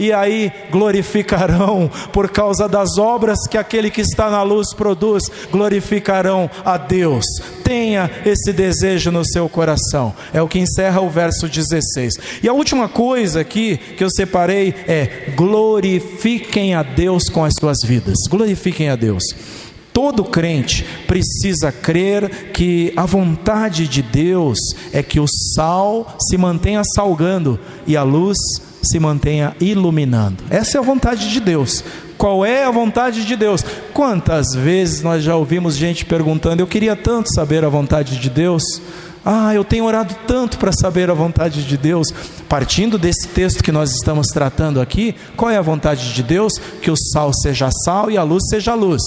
e 0.00 0.14
aí 0.14 0.50
glorificarão 0.70 1.90
por 2.10 2.30
causa 2.30 2.66
das 2.66 2.96
obras 2.96 3.46
que 3.46 3.58
aquele 3.58 3.90
que 3.90 4.00
está 4.00 4.30
na 4.30 4.42
luz 4.42 4.72
produz, 4.72 5.24
glorificarão 5.52 6.50
a 6.64 6.78
Deus. 6.78 7.26
Tenha 7.62 8.10
esse 8.24 8.50
desejo 8.50 9.12
no 9.12 9.22
seu 9.24 9.46
coração. 9.46 10.14
É 10.32 10.40
o 10.40 10.48
que 10.48 10.58
encerra 10.58 11.02
o 11.02 11.10
verso 11.10 11.46
16. 11.46 12.14
E 12.42 12.48
a 12.48 12.52
última 12.54 12.88
coisa 12.88 13.42
aqui 13.42 13.76
que 13.76 14.02
eu 14.02 14.10
separei 14.10 14.74
é 14.88 15.32
glorifiquem 15.36 16.74
a 16.74 16.82
Deus 16.82 17.28
com 17.28 17.44
as 17.44 17.52
suas 17.60 17.78
vidas. 17.84 18.16
Glorifiquem 18.28 18.88
a 18.88 18.96
Deus. 18.96 19.22
Todo 19.92 20.24
crente 20.24 20.82
precisa 21.06 21.70
crer 21.70 22.52
que 22.54 22.90
a 22.96 23.04
vontade 23.04 23.86
de 23.86 24.00
Deus 24.00 24.58
é 24.94 25.02
que 25.02 25.20
o 25.20 25.26
sal 25.28 26.16
se 26.18 26.38
mantenha 26.38 26.82
salgando 26.94 27.60
e 27.86 27.98
a 27.98 28.02
luz 28.02 28.38
se 28.82 28.98
mantenha 28.98 29.54
iluminando. 29.60 30.42
Essa 30.50 30.78
é 30.78 30.80
a 30.80 30.84
vontade 30.84 31.30
de 31.30 31.40
Deus. 31.40 31.84
Qual 32.16 32.44
é 32.44 32.64
a 32.64 32.70
vontade 32.70 33.24
de 33.24 33.34
Deus? 33.34 33.64
Quantas 33.94 34.54
vezes 34.54 35.02
nós 35.02 35.22
já 35.22 35.34
ouvimos 35.36 35.74
gente 35.76 36.04
perguntando: 36.04 36.60
Eu 36.60 36.66
queria 36.66 36.94
tanto 36.94 37.32
saber 37.34 37.64
a 37.64 37.68
vontade 37.68 38.18
de 38.18 38.28
Deus. 38.28 38.62
Ah, 39.24 39.54
eu 39.54 39.62
tenho 39.62 39.84
orado 39.84 40.14
tanto 40.26 40.58
para 40.58 40.72
saber 40.72 41.10
a 41.10 41.14
vontade 41.14 41.62
de 41.64 41.76
Deus. 41.76 42.08
Partindo 42.48 42.98
desse 42.98 43.28
texto 43.28 43.62
que 43.62 43.70
nós 43.72 43.92
estamos 43.92 44.28
tratando 44.28 44.80
aqui, 44.80 45.14
qual 45.36 45.50
é 45.50 45.56
a 45.58 45.62
vontade 45.62 46.14
de 46.14 46.22
Deus? 46.22 46.54
Que 46.80 46.90
o 46.90 46.96
sal 46.96 47.30
seja 47.34 47.70
sal 47.84 48.10
e 48.10 48.16
a 48.16 48.22
luz 48.22 48.42
seja 48.48 48.74
luz 48.74 49.02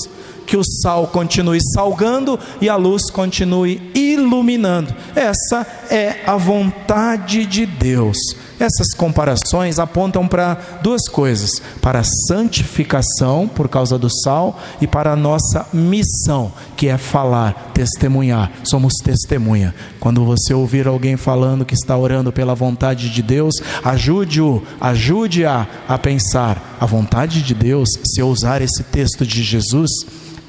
que 0.45 0.57
o 0.57 0.63
sal 0.63 1.07
continue 1.07 1.59
salgando 1.73 2.39
e 2.59 2.69
a 2.69 2.75
luz 2.75 3.09
continue 3.09 3.81
iluminando. 3.95 4.93
Essa 5.15 5.65
é 5.89 6.19
a 6.25 6.35
vontade 6.35 7.45
de 7.45 7.65
Deus. 7.65 8.17
Essas 8.63 8.93
comparações 8.93 9.77
apontam 9.77 10.25
para 10.25 10.53
duas 10.81 11.09
coisas: 11.09 11.61
para 11.81 11.99
a 11.99 12.03
santificação 12.27 13.45
por 13.45 13.67
causa 13.67 13.99
do 13.99 14.09
sal 14.09 14.57
e 14.79 14.87
para 14.87 15.11
a 15.11 15.17
nossa 15.17 15.67
missão, 15.73 16.49
que 16.77 16.87
é 16.87 16.97
falar, 16.97 17.71
testemunhar. 17.73 18.49
Somos 18.63 18.93
testemunha. 19.03 19.75
Quando 19.99 20.23
você 20.23 20.53
ouvir 20.53 20.87
alguém 20.87 21.17
falando 21.17 21.65
que 21.65 21.73
está 21.73 21.97
orando 21.97 22.31
pela 22.31 22.55
vontade 22.55 23.09
de 23.09 23.21
Deus, 23.21 23.55
ajude-o, 23.83 24.63
ajude-a 24.79 25.67
a 25.85 25.97
pensar. 25.97 26.77
A 26.79 26.85
vontade 26.85 27.41
de 27.41 27.53
Deus, 27.53 27.89
se 28.05 28.21
eu 28.21 28.29
usar 28.29 28.61
esse 28.61 28.81
texto 28.83 29.25
de 29.25 29.43
Jesus, 29.43 29.89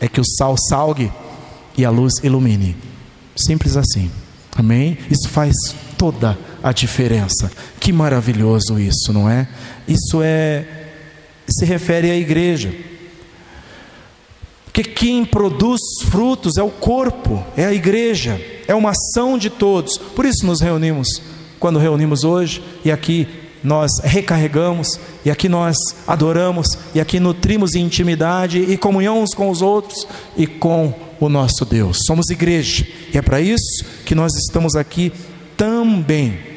é 0.00 0.06
que 0.06 0.20
o 0.20 0.24
sal 0.24 0.54
salgue 0.56 1.10
e 1.76 1.84
a 1.84 1.90
luz 1.90 2.12
ilumine. 2.22 2.76
Simples 3.34 3.76
assim. 3.76 4.08
Amém? 4.56 4.96
Isso 5.10 5.28
faz 5.28 5.56
toda 5.98 6.30
a 6.30 6.36
diferença. 6.72 7.50
Que 7.80 7.92
maravilhoso 7.92 8.78
isso, 8.78 9.12
não 9.12 9.28
é? 9.28 9.46
Isso 9.86 10.20
é 10.22 10.64
se 11.46 11.64
refere 11.64 12.10
à 12.10 12.16
igreja. 12.16 12.72
Porque 14.64 14.82
quem 14.82 15.24
produz 15.24 15.80
frutos 16.10 16.56
é 16.56 16.62
o 16.62 16.70
corpo, 16.70 17.44
é 17.56 17.64
a 17.64 17.72
igreja, 17.72 18.40
é 18.66 18.74
uma 18.74 18.90
ação 18.90 19.38
de 19.38 19.48
todos. 19.48 19.96
Por 19.98 20.24
isso 20.24 20.44
nos 20.44 20.60
reunimos, 20.60 21.06
quando 21.60 21.78
reunimos 21.78 22.24
hoje, 22.24 22.60
e 22.84 22.90
aqui 22.90 23.28
nós 23.62 23.90
recarregamos, 24.02 24.98
e 25.24 25.30
aqui 25.30 25.48
nós 25.48 25.76
adoramos, 26.06 26.66
e 26.94 27.00
aqui 27.00 27.20
nutrimos 27.20 27.74
intimidade 27.74 28.58
e 28.58 28.76
comunhão 28.76 29.22
uns 29.22 29.32
com 29.32 29.48
os 29.48 29.62
outros 29.62 30.06
e 30.36 30.46
com 30.46 30.92
o 31.20 31.28
nosso 31.28 31.64
Deus. 31.64 31.98
Somos 32.04 32.28
igreja, 32.30 32.84
e 33.12 33.16
é 33.16 33.22
para 33.22 33.40
isso 33.40 33.84
que 34.04 34.14
nós 34.14 34.34
estamos 34.34 34.74
aqui 34.74 35.12
também. 35.56 36.53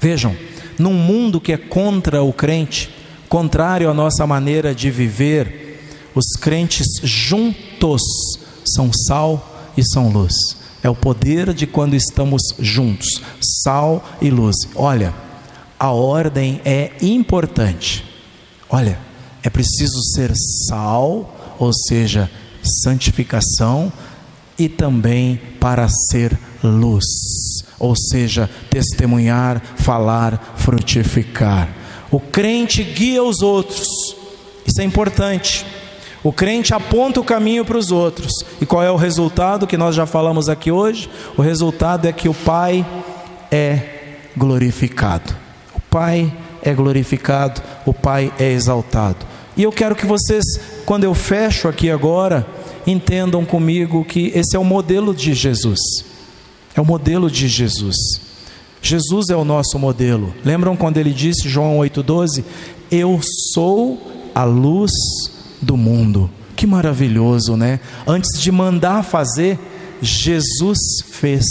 Vejam, 0.00 0.34
num 0.78 0.94
mundo 0.94 1.40
que 1.40 1.52
é 1.52 1.56
contra 1.58 2.22
o 2.22 2.32
crente, 2.32 2.88
contrário 3.28 3.90
à 3.90 3.94
nossa 3.94 4.26
maneira 4.26 4.74
de 4.74 4.90
viver, 4.90 5.78
os 6.14 6.32
crentes 6.40 6.86
juntos 7.02 8.02
são 8.64 8.90
sal 8.92 9.72
e 9.76 9.82
são 9.84 10.10
luz. 10.10 10.32
É 10.82 10.88
o 10.88 10.94
poder 10.94 11.52
de 11.52 11.66
quando 11.66 11.94
estamos 11.94 12.42
juntos, 12.58 13.20
sal 13.62 14.02
e 14.22 14.30
luz. 14.30 14.56
Olha, 14.74 15.14
a 15.78 15.90
ordem 15.90 16.60
é 16.64 16.92
importante. 17.02 18.04
Olha, 18.68 18.98
é 19.42 19.50
preciso 19.50 20.00
ser 20.14 20.32
sal, 20.66 21.56
ou 21.58 21.72
seja, 21.72 22.30
santificação, 22.62 23.92
e 24.58 24.68
também 24.68 25.40
para 25.58 25.88
ser 25.88 26.38
luz, 26.62 27.04
ou 27.80 27.96
seja, 27.96 28.48
testemunhar, 28.68 29.60
falar, 29.76 30.54
frutificar. 30.56 31.68
O 32.10 32.20
crente 32.20 32.84
guia 32.84 33.24
os 33.24 33.40
outros, 33.42 33.88
isso 34.66 34.80
é 34.80 34.84
importante. 34.84 35.66
O 36.22 36.32
crente 36.32 36.74
aponta 36.74 37.18
o 37.18 37.24
caminho 37.24 37.64
para 37.64 37.78
os 37.78 37.90
outros. 37.90 38.30
E 38.60 38.66
qual 38.66 38.82
é 38.82 38.90
o 38.90 38.96
resultado 38.96 39.66
que 39.66 39.78
nós 39.78 39.96
já 39.96 40.04
falamos 40.04 40.50
aqui 40.50 40.70
hoje? 40.70 41.08
O 41.36 41.40
resultado 41.40 42.06
é 42.06 42.12
que 42.12 42.28
o 42.28 42.34
Pai 42.34 42.86
é 43.50 43.80
glorificado. 44.36 45.34
Pai 45.90 46.32
é 46.62 46.72
glorificado, 46.72 47.60
o 47.84 47.92
Pai 47.92 48.32
é 48.38 48.52
exaltado. 48.52 49.26
E 49.56 49.62
eu 49.62 49.72
quero 49.72 49.96
que 49.96 50.06
vocês, 50.06 50.44
quando 50.86 51.04
eu 51.04 51.14
fecho 51.14 51.66
aqui 51.66 51.90
agora, 51.90 52.46
entendam 52.86 53.44
comigo 53.44 54.04
que 54.04 54.30
esse 54.34 54.54
é 54.54 54.58
o 54.58 54.64
modelo 54.64 55.12
de 55.12 55.34
Jesus. 55.34 55.80
É 56.80 56.82
o 56.82 56.86
modelo 56.86 57.30
de 57.30 57.46
Jesus. 57.46 57.94
Jesus 58.80 59.28
é 59.28 59.36
o 59.36 59.44
nosso 59.44 59.78
modelo. 59.78 60.34
Lembram 60.42 60.74
quando 60.74 60.96
ele 60.96 61.12
disse, 61.12 61.46
João 61.46 61.76
8,12: 61.80 62.42
Eu 62.90 63.20
sou 63.52 64.00
a 64.34 64.44
luz 64.44 64.90
do 65.60 65.76
mundo. 65.76 66.30
Que 66.56 66.66
maravilhoso, 66.66 67.54
né? 67.54 67.80
Antes 68.06 68.40
de 68.40 68.50
mandar 68.50 69.04
fazer, 69.04 69.58
Jesus 70.00 70.78
fez. 71.10 71.44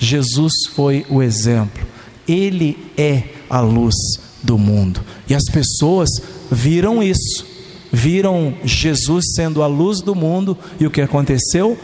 Jesus 0.00 0.52
foi 0.74 1.06
o 1.08 1.22
exemplo. 1.22 1.86
Ele 2.26 2.76
é 2.98 3.22
a 3.48 3.60
luz 3.60 3.94
do 4.42 4.58
mundo. 4.58 5.00
E 5.28 5.34
as 5.36 5.44
pessoas 5.44 6.10
viram 6.50 7.00
isso, 7.00 7.46
viram 7.92 8.52
Jesus 8.64 9.26
sendo 9.36 9.62
a 9.62 9.68
luz 9.68 10.00
do 10.00 10.16
mundo, 10.16 10.58
e 10.80 10.84
o 10.88 10.90
que 10.90 11.02
aconteceu? 11.02 11.78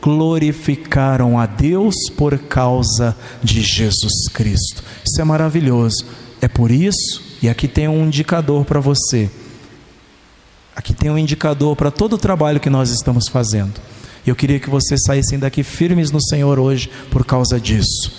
Glorificaram 0.00 1.38
a 1.38 1.46
Deus 1.46 1.94
por 2.16 2.38
causa 2.38 3.16
de 3.42 3.62
Jesus 3.62 4.28
Cristo. 4.32 4.82
Isso 5.04 5.20
é 5.20 5.24
maravilhoso. 5.24 6.04
É 6.40 6.48
por 6.48 6.70
isso, 6.70 7.22
e 7.40 7.48
aqui 7.48 7.68
tem 7.68 7.88
um 7.88 8.06
indicador 8.06 8.64
para 8.64 8.80
você. 8.80 9.30
Aqui 10.74 10.92
tem 10.92 11.10
um 11.10 11.18
indicador 11.18 11.76
para 11.76 11.90
todo 11.90 12.14
o 12.14 12.18
trabalho 12.18 12.58
que 12.58 12.70
nós 12.70 12.90
estamos 12.90 13.28
fazendo. 13.28 13.80
Eu 14.26 14.34
queria 14.34 14.58
que 14.58 14.70
vocês 14.70 15.00
saíssem 15.06 15.38
daqui 15.38 15.62
firmes 15.62 16.10
no 16.10 16.20
Senhor 16.20 16.58
hoje 16.58 16.90
por 17.10 17.24
causa 17.24 17.60
disso. 17.60 18.12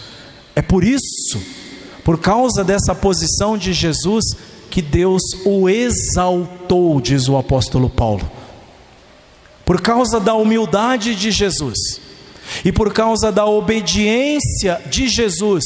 É 0.55 0.61
por 0.61 0.83
isso 0.83 1.39
por 2.03 2.19
causa 2.19 2.63
dessa 2.63 2.93
posição 2.93 3.57
de 3.57 3.71
Jesus, 3.71 4.25
que 4.69 4.81
Deus 4.81 5.21
o 5.45 5.69
exaltou, 5.69 6.99
diz 6.99 7.29
o 7.29 7.37
apóstolo 7.37 7.89
Paulo. 7.89 8.29
Por 9.65 9.81
causa 9.81 10.19
da 10.19 10.33
humildade 10.33 11.15
de 11.15 11.31
Jesus 11.31 11.77
e 12.63 12.71
por 12.71 12.93
causa 12.93 13.31
da 13.31 13.45
obediência 13.45 14.81
de 14.87 15.07
Jesus, 15.07 15.63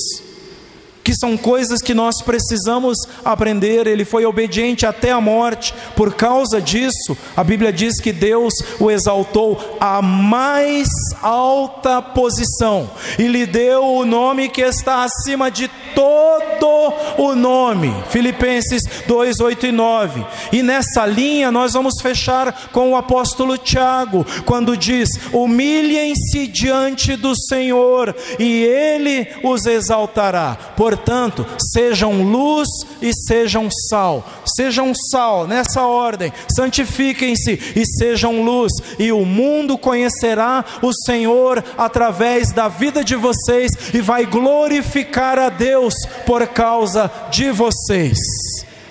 que 1.03 1.15
são 1.15 1.37
coisas 1.37 1.81
que 1.81 1.93
nós 1.93 2.21
precisamos 2.21 2.97
aprender. 3.23 3.87
Ele 3.87 4.03
foi 4.03 4.25
obediente 4.25 4.85
até 4.85 5.09
a 5.09 5.21
morte. 5.21 5.73
Por 5.95 6.13
causa 6.13 6.61
disso, 6.61 7.17
a 7.33 7.45
Bíblia 7.45 7.71
diz 7.71 8.01
que 8.01 8.11
Deus 8.11 8.53
o 8.77 8.91
exaltou 8.91 9.77
à 9.79 10.01
mais 10.01 10.89
alta 11.21 12.01
posição 12.01 12.89
e 13.17 13.25
lhe 13.25 13.45
deu 13.45 13.85
o 13.85 14.05
nome 14.05 14.49
que 14.49 14.59
está 14.59 15.05
acima 15.05 15.49
de 15.49 15.69
todo 15.97 16.93
o 17.17 17.33
nome. 17.35 17.93
Filipenses 18.09 18.83
2, 19.07 19.39
8 19.39 19.67
e 19.67 19.71
9. 19.71 20.25
E 20.51 20.61
nessa 20.61 21.05
linha 21.05 21.51
nós 21.51 21.73
vamos 21.73 22.01
fechar 22.01 22.69
com 22.71 22.91
o 22.91 22.95
apóstolo 22.95 23.57
Tiago, 23.57 24.25
quando 24.45 24.75
diz: 24.75 25.09
Humilhem-se 25.31 26.47
diante 26.47 27.15
do 27.15 27.33
Senhor, 27.35 28.15
e 28.37 28.63
Ele 28.63 29.27
os 29.41 29.65
exaltará. 29.65 30.57
Por 30.75 30.97
Portanto, 30.97 31.45
sejam 31.73 32.23
luz 32.23 32.67
e 33.01 33.11
sejam 33.13 33.69
sal. 33.89 34.25
Sejam 34.55 34.93
sal 34.95 35.47
nessa 35.47 35.83
ordem, 35.83 36.33
santifiquem-se 36.55 37.73
e 37.75 37.85
sejam 37.85 38.41
luz, 38.41 38.71
e 38.97 39.11
o 39.11 39.23
mundo 39.23 39.77
conhecerá 39.77 40.65
o 40.81 40.91
Senhor 41.05 41.63
através 41.77 42.51
da 42.51 42.67
vida 42.67 43.03
de 43.03 43.15
vocês 43.15 43.71
e 43.93 44.01
vai 44.01 44.25
glorificar 44.25 45.37
a 45.37 45.49
Deus 45.49 45.86
por 46.25 46.47
causa 46.47 47.11
de 47.31 47.51
vocês. 47.51 48.17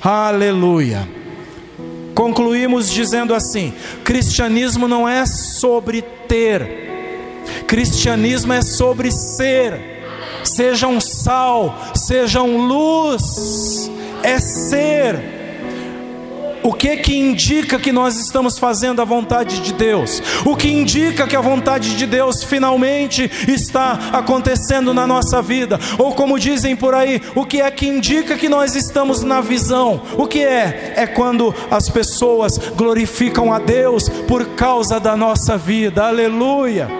Aleluia. 0.01 1.09
Concluímos 2.15 2.91
dizendo 2.91 3.35
assim: 3.35 3.75
cristianismo 4.05 4.89
não 4.89 5.09
é 5.09 5.25
sobre 5.27 6.03
ter, 6.03 7.65
cristianismo 7.67 8.53
é 8.53 8.63
sobre 8.63 9.11
ser 9.11 9.97
sejam 10.47 11.01
sal, 11.01 11.79
sejam 11.95 12.57
luz, 12.57 13.91
é 14.23 14.39
ser. 14.39 15.36
O 16.67 16.73
que 16.73 16.97
que 16.97 17.17
indica 17.17 17.79
que 17.79 17.93
nós 17.93 18.19
estamos 18.19 18.59
fazendo 18.59 19.01
a 19.01 19.05
vontade 19.05 19.61
de 19.61 19.73
Deus? 19.73 20.21
O 20.45 20.57
que 20.57 20.67
indica 20.67 21.25
que 21.25 21.37
a 21.37 21.41
vontade 21.41 21.97
de 21.97 22.07
Deus 22.07 22.43
finalmente 22.43 23.31
está 23.47 24.11
acontecendo 24.13 24.93
na 24.93 25.07
nossa 25.07 25.41
vida? 25.41 25.79
Ou 25.97 26.13
como 26.13 26.41
dizem 26.41 26.75
por 26.75 26.93
aí, 26.93 27.23
o 27.37 27.47
que 27.47 27.61
é 27.61 27.71
que 27.71 27.87
indica 27.87 28.37
que 28.37 28.49
nós 28.49 28.75
estamos 28.75 29.23
na 29.23 29.41
visão? 29.41 30.03
O 30.19 30.27
que 30.27 30.41
é? 30.41 30.95
É 30.97 31.07
quando 31.07 31.55
as 31.71 31.89
pessoas 31.89 32.59
glorificam 32.75 33.53
a 33.53 33.61
Deus 33.61 34.09
por 34.27 34.45
causa 34.57 34.99
da 34.99 35.17
nossa 35.17 35.57
vida. 35.57 36.05
Aleluia. 36.05 36.91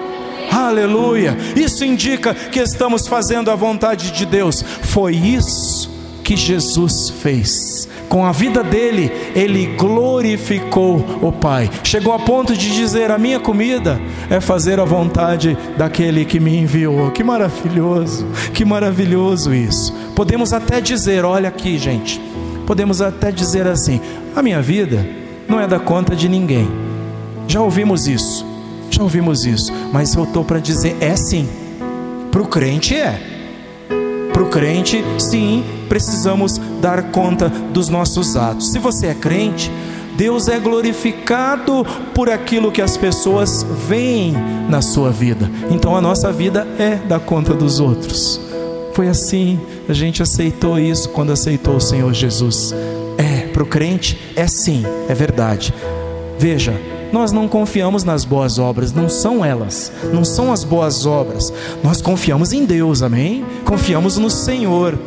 Aleluia. 0.53 1.37
Isso 1.57 1.85
indica 1.85 2.33
que 2.33 2.61
estamos 2.61 3.09
fazendo 3.09 3.51
a 3.51 3.57
vontade 3.57 4.13
de 4.13 4.27
Deus. 4.27 4.65
Foi 4.83 5.17
isso 5.17 5.91
que 6.23 6.37
Jesus 6.37 7.11
fez. 7.11 7.89
Com 8.09 8.25
a 8.25 8.33
vida 8.33 8.63
dele, 8.63 9.11
ele 9.35 9.67
glorificou 9.77 11.05
o 11.21 11.33
Pai. 11.33 11.71
Chegou 11.83 12.13
a 12.13 12.19
ponto 12.19 12.57
de 12.57 12.73
dizer: 12.73 13.11
A 13.11 13.19
minha 13.19 13.41
comida 13.41 14.01
é 14.31 14.41
fazer 14.41 14.79
a 14.79 14.85
vontade 14.85 15.57
daquele 15.77 16.25
que 16.25 16.39
me 16.39 16.57
enviou. 16.57 17.11
Que 17.11 17.25
maravilhoso, 17.25 18.27
que 18.55 18.65
maravilhoso 18.65 19.53
isso. 19.53 19.93
Podemos 20.15 20.53
até 20.53 20.81
dizer: 20.81 21.25
Olha 21.25 21.49
aqui, 21.49 21.79
gente. 21.79 22.21
Podemos 22.67 23.03
até 23.03 23.33
dizer 23.33 23.67
assim: 23.67 24.01
A 24.35 24.43
minha 24.43 24.63
vida 24.63 25.07
não 25.49 25.61
é 25.61 25.67
da 25.67 25.79
conta 25.79 26.15
de 26.15 26.29
ninguém. 26.29 26.69
Já 27.49 27.61
ouvimos 27.61 28.07
isso. 28.07 28.47
Já 28.91 29.03
ouvimos 29.03 29.45
isso, 29.45 29.73
mas 29.93 30.15
eu 30.15 30.25
estou 30.25 30.45
para 30.45 30.59
dizer: 30.59 30.97
é 31.01 31.17
sim. 31.17 31.49
Para 32.31 32.43
o 32.43 32.47
crente 32.47 32.95
é. 32.95 33.36
Para 34.37 34.43
o 34.43 34.51
crente, 34.51 35.03
sim, 35.19 35.65
precisamos 35.89 36.61
dar 36.83 37.05
conta 37.05 37.49
dos 37.49 37.89
nossos 37.89 38.37
atos. 38.37 38.71
Se 38.71 38.79
você 38.79 39.07
é 39.07 39.15
crente, 39.15 39.73
Deus 40.15 40.47
é 40.47 40.59
glorificado 40.59 41.87
por 42.15 42.29
aquilo 42.29 42.71
que 42.71 42.83
as 42.83 42.99
pessoas 42.99 43.65
veem 43.89 44.35
na 44.69 44.83
sua 44.83 45.11
vida. 45.11 45.51
Então 45.71 45.97
a 45.97 46.03
nossa 46.03 46.31
vida 46.31 46.69
é 46.79 46.97
da 46.97 47.19
conta 47.19 47.55
dos 47.55 47.81
outros. 47.81 48.39
Foi 48.93 49.09
assim, 49.09 49.59
a 49.89 49.95
gente 49.95 50.23
aceitou 50.23 50.79
isso 50.79 51.09
quando 51.09 51.33
aceitou 51.33 51.77
o 51.77 51.81
Senhor 51.81 52.13
Jesus. 52.13 52.75
É, 53.17 53.47
para 53.47 53.63
o 53.63 53.67
crente, 53.67 54.21
é 54.37 54.47
sim, 54.47 54.85
é 55.09 55.15
verdade. 55.15 55.73
Veja, 56.39 56.79
nós 57.13 57.33
não 57.33 57.49
confiamos 57.49 58.05
nas 58.05 58.25
boas 58.25 58.59
obras, 58.59 58.93
não 58.93 59.09
são 59.09 59.45
elas, 59.45 59.93
não 60.13 60.25
são 60.25 60.53
as 60.53 60.65
boas 60.65 61.07
obras. 61.07 61.53
Nós 61.83 62.01
confiamos 62.01 62.53
em 62.53 62.65
Deus, 62.65 63.03
amém? 63.03 63.45
Confiamos 63.65 64.17
no 64.17 64.31
Senhor. 64.31 64.99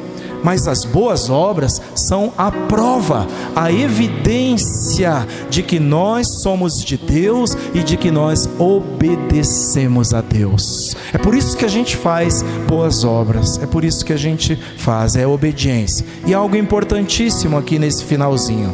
Mas 0.43 0.67
as 0.67 0.85
boas 0.85 1.29
obras 1.29 1.81
são 1.93 2.33
a 2.38 2.51
prova, 2.51 3.27
a 3.55 3.71
evidência 3.71 5.27
de 5.49 5.62
que 5.62 5.79
nós 5.79 6.41
somos 6.41 6.83
de 6.83 6.97
Deus 6.97 7.57
e 7.73 7.83
de 7.83 7.97
que 7.97 8.09
nós 8.09 8.49
obedecemos 8.57 10.13
a 10.13 10.21
Deus. 10.21 10.95
É 11.13 11.17
por 11.17 11.35
isso 11.35 11.57
que 11.57 11.65
a 11.65 11.69
gente 11.69 11.97
faz 11.97 12.43
boas 12.67 13.03
obras, 13.03 13.59
é 13.62 13.65
por 13.65 13.83
isso 13.83 14.05
que 14.05 14.13
a 14.13 14.17
gente 14.17 14.57
faz, 14.77 15.15
é 15.15 15.27
obediência. 15.27 16.05
E 16.25 16.33
algo 16.33 16.55
importantíssimo 16.55 17.57
aqui 17.57 17.77
nesse 17.77 18.05
finalzinho: 18.05 18.73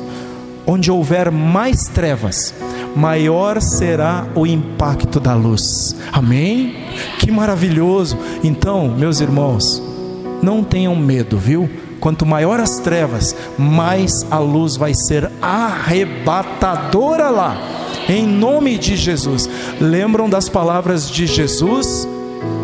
onde 0.66 0.92
houver 0.92 1.32
mais 1.32 1.88
trevas, 1.88 2.54
maior 2.96 3.62
será 3.62 4.28
o 4.36 4.46
impacto 4.46 5.20
da 5.20 5.34
luz. 5.34 5.96
Amém? 6.12 6.76
Que 7.20 7.32
maravilhoso. 7.32 8.18
Então, 8.44 8.88
meus 8.90 9.20
irmãos, 9.20 9.82
não 10.42 10.64
tenham 10.64 10.96
medo, 10.96 11.38
viu? 11.38 11.70
Quanto 12.00 12.26
maior 12.26 12.60
as 12.60 12.80
trevas, 12.80 13.36
mais 13.58 14.26
a 14.30 14.38
luz 14.38 14.76
vai 14.76 14.94
ser 14.94 15.32
arrebatadora 15.42 17.30
lá. 17.30 17.58
Em 18.08 18.28
nome 18.28 18.78
de 18.78 18.96
Jesus. 18.96 19.50
Lembram 19.80 20.30
das 20.30 20.48
palavras 20.48 21.10
de 21.10 21.26
Jesus? 21.26 22.08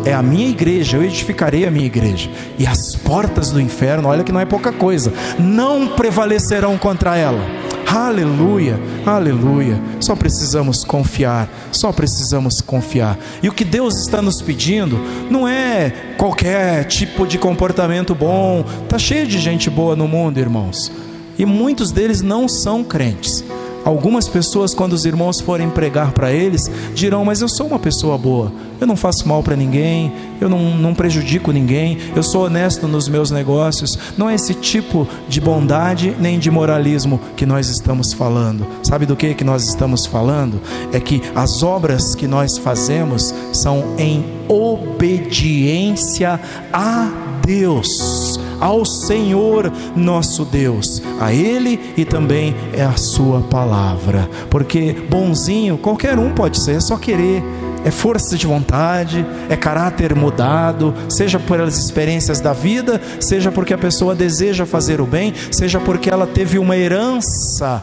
É 0.04 0.12
a 0.12 0.22
minha 0.22 0.48
igreja, 0.48 0.96
eu 0.96 1.02
edificarei 1.02 1.66
a 1.66 1.70
minha 1.70 1.86
igreja. 1.86 2.30
E 2.56 2.66
as 2.66 2.94
portas 2.94 3.50
do 3.50 3.60
inferno, 3.60 4.08
olha 4.08 4.22
que 4.22 4.30
não 4.30 4.40
é 4.40 4.44
pouca 4.44 4.70
coisa, 4.70 5.12
não 5.38 5.88
prevalecerão 5.88 6.78
contra 6.78 7.16
ela 7.16 7.40
Aleluia, 7.86 8.78
aleluia. 9.04 9.80
Só 10.00 10.16
precisamos 10.16 10.84
confiar, 10.84 11.48
só 11.70 11.92
precisamos 11.92 12.60
confiar. 12.60 13.18
E 13.42 13.48
o 13.48 13.52
que 13.52 13.64
Deus 13.64 13.98
está 13.98 14.22
nos 14.22 14.40
pedindo 14.40 14.98
não 15.30 15.46
é 15.46 15.90
qualquer 16.16 16.84
tipo 16.84 17.26
de 17.26 17.38
comportamento 17.38 18.14
bom. 18.14 18.64
Tá 18.88 18.98
cheio 18.98 19.26
de 19.26 19.38
gente 19.38 19.68
boa 19.68 19.94
no 19.94 20.08
mundo, 20.08 20.38
irmãos. 20.38 20.90
E 21.38 21.44
muitos 21.44 21.90
deles 21.90 22.22
não 22.22 22.48
são 22.48 22.84
crentes. 22.84 23.44
Algumas 23.84 24.28
pessoas, 24.28 24.74
quando 24.74 24.92
os 24.92 25.04
irmãos 25.04 25.40
forem 25.40 25.68
pregar 25.68 26.12
para 26.12 26.32
eles, 26.32 26.70
dirão: 26.94 27.24
Mas 27.24 27.40
eu 27.40 27.48
sou 27.48 27.66
uma 27.66 27.78
pessoa 27.78 28.16
boa, 28.16 28.52
eu 28.80 28.86
não 28.86 28.96
faço 28.96 29.28
mal 29.28 29.42
para 29.42 29.56
ninguém, 29.56 30.12
eu 30.40 30.48
não, 30.48 30.76
não 30.76 30.94
prejudico 30.94 31.52
ninguém, 31.52 31.98
eu 32.14 32.22
sou 32.22 32.44
honesto 32.46 32.86
nos 32.86 33.08
meus 33.08 33.30
negócios. 33.30 33.98
Não 34.16 34.28
é 34.28 34.34
esse 34.34 34.54
tipo 34.54 35.06
de 35.28 35.40
bondade 35.40 36.16
nem 36.18 36.38
de 36.38 36.50
moralismo 36.50 37.20
que 37.36 37.46
nós 37.46 37.68
estamos 37.68 38.12
falando. 38.12 38.66
Sabe 38.82 39.06
do 39.06 39.16
que, 39.16 39.34
que 39.34 39.44
nós 39.44 39.66
estamos 39.68 40.06
falando? 40.06 40.60
É 40.92 41.00
que 41.00 41.22
as 41.34 41.62
obras 41.62 42.14
que 42.14 42.26
nós 42.26 42.58
fazemos 42.58 43.34
são 43.52 43.94
em 43.98 44.24
obediência 44.48 46.40
a 46.72 47.10
Deus 47.44 48.38
ao 48.62 48.84
Senhor 48.84 49.72
nosso 49.96 50.44
Deus, 50.44 51.02
a 51.20 51.34
Ele 51.34 51.92
e 51.96 52.04
também 52.04 52.54
é 52.72 52.82
a 52.84 52.96
Sua 52.96 53.40
palavra, 53.40 54.30
porque 54.48 54.92
bonzinho 55.10 55.76
qualquer 55.76 56.16
um 56.16 56.30
pode 56.30 56.60
ser, 56.60 56.76
é 56.76 56.80
só 56.80 56.96
querer. 56.96 57.42
É 57.84 57.90
força 57.90 58.36
de 58.36 58.46
vontade, 58.46 59.26
é 59.48 59.56
caráter 59.56 60.14
mudado, 60.14 60.94
seja 61.08 61.40
pelas 61.40 61.76
experiências 61.76 62.38
da 62.40 62.52
vida, 62.52 63.02
seja 63.18 63.50
porque 63.50 63.74
a 63.74 63.78
pessoa 63.78 64.14
deseja 64.14 64.64
fazer 64.64 65.00
o 65.00 65.04
bem, 65.04 65.34
seja 65.50 65.80
porque 65.80 66.08
ela 66.08 66.24
teve 66.24 66.60
uma 66.60 66.76
herança 66.76 67.82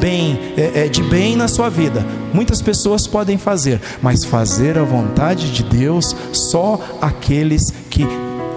bem 0.00 0.38
é, 0.56 0.84
é, 0.84 0.88
de 0.88 1.02
bem 1.02 1.34
na 1.34 1.48
sua 1.48 1.68
vida. 1.68 2.06
Muitas 2.32 2.62
pessoas 2.62 3.08
podem 3.08 3.36
fazer, 3.38 3.80
mas 4.00 4.24
fazer 4.24 4.78
a 4.78 4.84
vontade 4.84 5.50
de 5.52 5.64
Deus 5.64 6.14
só 6.32 6.78
aqueles 7.00 7.72
que 7.90 8.06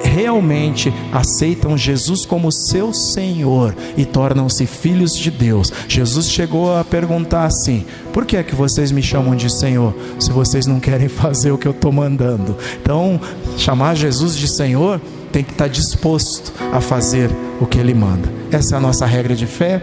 realmente 0.04 0.94
aceitam 1.12 1.78
Jesus 1.78 2.26
como 2.26 2.52
seu 2.52 2.94
Senhor 2.94 3.76
e 3.98 4.06
tornam-se 4.06 4.66
filhos 4.66 5.16
de 5.16 5.32
Deus. 5.32 5.72
Jesus 5.88 6.30
chegou 6.30 6.76
a 6.76 6.84
perguntar 6.84 7.46
assim: 7.46 7.86
por 8.12 8.26
que 8.26 8.38
é 8.38 8.44
que 8.44 8.56
vocês 8.56 8.92
me 8.92 9.02
chamam 9.02 9.36
de 9.36 9.50
Senhor 9.50 9.96
se 10.20 10.32
vocês 10.32 10.66
não 10.66 10.80
querem 10.80 11.08
fazer 11.10 11.52
o 11.52 11.58
que 11.58 11.68
eu 11.68 11.72
estou 11.72 11.92
mandando? 11.92 12.56
Então, 12.82 13.20
chamar 13.58 13.96
Jesus 13.96 14.36
de 14.36 14.48
Senhor 14.48 15.02
tem 15.32 15.44
que 15.44 15.52
estar 15.52 15.68
disposto 15.68 16.54
a 16.72 16.80
fazer 16.80 17.30
o 17.60 17.66
que 17.66 17.80
Ele 17.80 17.94
manda. 17.94 18.32
Essa 18.52 18.76
é 18.76 18.78
a 18.78 18.82
nossa 18.82 19.06
regra 19.06 19.36
de 19.36 19.48
fé, 19.48 19.82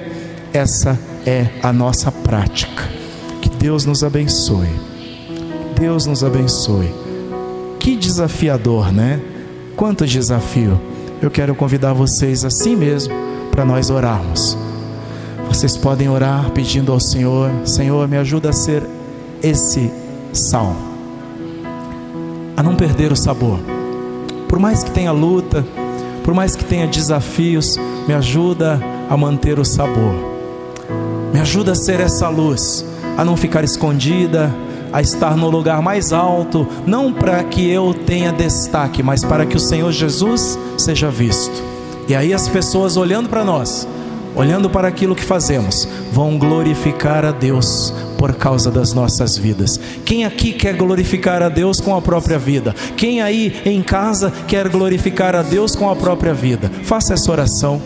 essa 0.52 0.98
é 1.26 1.48
a 1.62 1.72
nossa 1.72 2.12
prática. 2.12 2.88
Que 3.42 3.48
Deus 3.48 3.84
nos 3.84 4.04
abençoe. 4.04 4.68
Deus 5.78 6.06
nos 6.06 6.22
abençoe. 6.22 6.92
Que 7.80 7.96
desafiador, 7.96 8.92
né? 8.92 9.20
Quanto 9.80 10.06
desafio! 10.06 10.78
Eu 11.22 11.30
quero 11.30 11.54
convidar 11.54 11.94
vocês 11.94 12.44
assim 12.44 12.76
mesmo 12.76 13.14
para 13.50 13.64
nós 13.64 13.88
orarmos. 13.88 14.54
Vocês 15.48 15.74
podem 15.74 16.06
orar 16.06 16.50
pedindo 16.50 16.92
ao 16.92 17.00
Senhor: 17.00 17.50
Senhor, 17.64 18.06
me 18.06 18.18
ajuda 18.18 18.50
a 18.50 18.52
ser 18.52 18.82
esse 19.42 19.90
sal, 20.34 20.76
a 22.58 22.62
não 22.62 22.76
perder 22.76 23.10
o 23.10 23.16
sabor. 23.16 23.58
Por 24.46 24.58
mais 24.58 24.84
que 24.84 24.90
tenha 24.90 25.12
luta, 25.12 25.64
por 26.24 26.34
mais 26.34 26.54
que 26.54 26.64
tenha 26.66 26.86
desafios, 26.86 27.78
me 28.06 28.12
ajuda 28.12 28.78
a 29.08 29.16
manter 29.16 29.58
o 29.58 29.64
sabor. 29.64 30.12
Me 31.32 31.40
ajuda 31.40 31.72
a 31.72 31.74
ser 31.74 32.00
essa 32.00 32.28
luz, 32.28 32.84
a 33.16 33.24
não 33.24 33.34
ficar 33.34 33.64
escondida, 33.64 34.54
a 34.92 35.00
estar 35.00 35.36
no 35.36 35.50
lugar 35.50 35.82
mais 35.82 36.12
alto, 36.12 36.66
não 36.86 37.12
para 37.12 37.42
que 37.44 37.68
eu 37.68 37.94
tenha 37.94 38.32
destaque, 38.32 39.02
mas 39.02 39.24
para 39.24 39.46
que 39.46 39.56
o 39.56 39.60
Senhor 39.60 39.92
Jesus 39.92 40.58
seja 40.76 41.10
visto. 41.10 41.62
E 42.08 42.14
aí 42.14 42.34
as 42.34 42.48
pessoas 42.48 42.96
olhando 42.96 43.28
para 43.28 43.44
nós, 43.44 43.86
olhando 44.34 44.68
para 44.68 44.88
aquilo 44.88 45.14
que 45.14 45.24
fazemos, 45.24 45.86
vão 46.12 46.38
glorificar 46.38 47.24
a 47.24 47.30
Deus 47.30 47.92
por 48.18 48.34
causa 48.34 48.70
das 48.70 48.92
nossas 48.92 49.38
vidas. 49.38 49.80
Quem 50.04 50.24
aqui 50.24 50.52
quer 50.52 50.74
glorificar 50.74 51.42
a 51.42 51.48
Deus 51.48 51.80
com 51.80 51.96
a 51.96 52.02
própria 52.02 52.38
vida? 52.38 52.74
Quem 52.96 53.22
aí 53.22 53.62
em 53.64 53.82
casa 53.82 54.32
quer 54.46 54.68
glorificar 54.68 55.34
a 55.34 55.42
Deus 55.42 55.74
com 55.74 55.90
a 55.90 55.96
própria 55.96 56.34
vida? 56.34 56.70
Faça 56.84 57.14
essa 57.14 57.30
oração. 57.30 57.80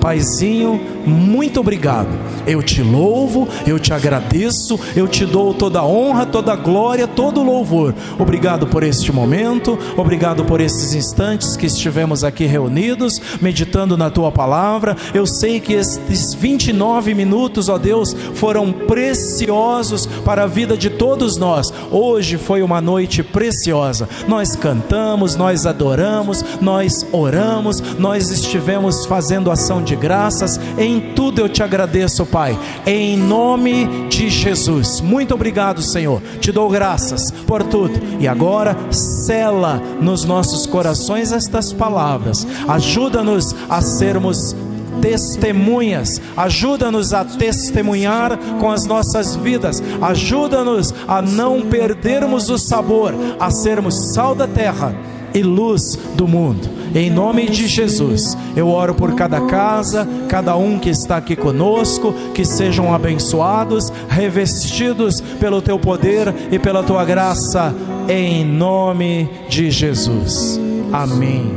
Paizinho, 0.00 0.80
muito 1.06 1.60
obrigado. 1.60 2.08
Eu 2.46 2.62
te 2.62 2.82
louvo, 2.82 3.48
eu 3.66 3.78
te 3.78 3.92
agradeço, 3.92 4.78
eu 4.94 5.08
te 5.08 5.26
dou 5.26 5.52
toda 5.52 5.80
a 5.80 5.86
honra, 5.86 6.24
toda 6.24 6.52
a 6.52 6.56
glória, 6.56 7.08
todo 7.08 7.40
o 7.40 7.44
louvor. 7.44 7.94
Obrigado 8.18 8.66
por 8.66 8.82
este 8.82 9.12
momento, 9.12 9.78
obrigado 9.96 10.44
por 10.44 10.60
esses 10.60 10.94
instantes 10.94 11.56
que 11.56 11.66
estivemos 11.66 12.22
aqui 12.22 12.46
reunidos, 12.46 13.20
meditando 13.40 13.96
na 13.96 14.10
tua 14.10 14.30
palavra. 14.30 14.96
Eu 15.12 15.26
sei 15.26 15.60
que 15.60 15.72
estes 15.72 16.34
29 16.34 17.14
minutos, 17.14 17.68
ó 17.68 17.78
Deus, 17.78 18.14
foram 18.34 18.72
preciosos 18.72 20.06
para 20.24 20.44
a 20.44 20.46
vida 20.46 20.76
de 20.76 20.90
todos 20.90 21.36
nós. 21.36 21.72
Hoje 21.90 22.36
foi 22.36 22.62
uma 22.62 22.80
noite 22.80 23.22
preciosa. 23.22 24.08
Nós 24.28 24.54
cantamos, 24.54 25.34
nós 25.34 25.66
adoramos, 25.66 26.44
nós 26.60 27.06
oramos, 27.12 27.80
nós 27.98 28.30
estivemos 28.30 29.04
fazendo 29.06 29.50
ação 29.66 29.82
de 29.82 29.96
graças. 29.96 30.60
Em 30.78 31.12
tudo 31.14 31.40
eu 31.40 31.48
te 31.48 31.60
agradeço, 31.60 32.24
Pai, 32.24 32.56
em 32.86 33.16
nome 33.16 34.06
de 34.08 34.30
Jesus. 34.30 35.00
Muito 35.00 35.34
obrigado, 35.34 35.82
Senhor. 35.82 36.22
Te 36.40 36.52
dou 36.52 36.70
graças 36.70 37.32
por 37.32 37.64
tudo. 37.64 38.00
E 38.20 38.28
agora, 38.28 38.76
cela 38.92 39.82
nos 40.00 40.24
nossos 40.24 40.66
corações 40.66 41.32
estas 41.32 41.72
palavras. 41.72 42.46
Ajuda-nos 42.68 43.56
a 43.68 43.80
sermos 43.82 44.54
testemunhas, 45.02 46.20
ajuda-nos 46.36 47.12
a 47.12 47.24
testemunhar 47.24 48.38
com 48.60 48.70
as 48.70 48.86
nossas 48.86 49.36
vidas, 49.36 49.82
ajuda-nos 50.00 50.94
a 51.06 51.20
não 51.20 51.62
perdermos 51.62 52.48
o 52.48 52.56
sabor, 52.56 53.12
a 53.38 53.50
sermos 53.50 54.14
sal 54.14 54.34
da 54.34 54.46
terra 54.46 54.94
e 55.34 55.42
luz 55.42 55.98
do 56.14 56.26
mundo. 56.26 56.76
Em 56.94 57.10
nome 57.10 57.46
de 57.50 57.66
Jesus, 57.66 58.36
eu 58.56 58.68
oro 58.68 58.94
por 58.94 59.14
cada 59.14 59.42
casa, 59.42 60.08
cada 60.28 60.56
um 60.56 60.78
que 60.78 60.88
está 60.88 61.18
aqui 61.18 61.36
conosco, 61.36 62.14
que 62.34 62.44
sejam 62.44 62.92
abençoados, 62.92 63.92
revestidos 64.08 65.20
pelo 65.20 65.60
teu 65.60 65.78
poder 65.78 66.34
e 66.50 66.58
pela 66.58 66.82
tua 66.82 67.04
graça, 67.04 67.74
em 68.08 68.44
nome 68.44 69.28
de 69.50 69.70
Jesus. 69.70 70.58
Amém. 70.90 71.52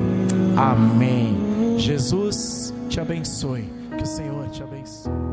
Amém. 0.57 1.75
Jesus 1.77 2.73
te 2.89 2.99
abençoe. 2.99 3.69
Que 3.97 4.03
o 4.03 4.07
Senhor 4.07 4.49
te 4.49 4.61
abençoe. 4.61 5.28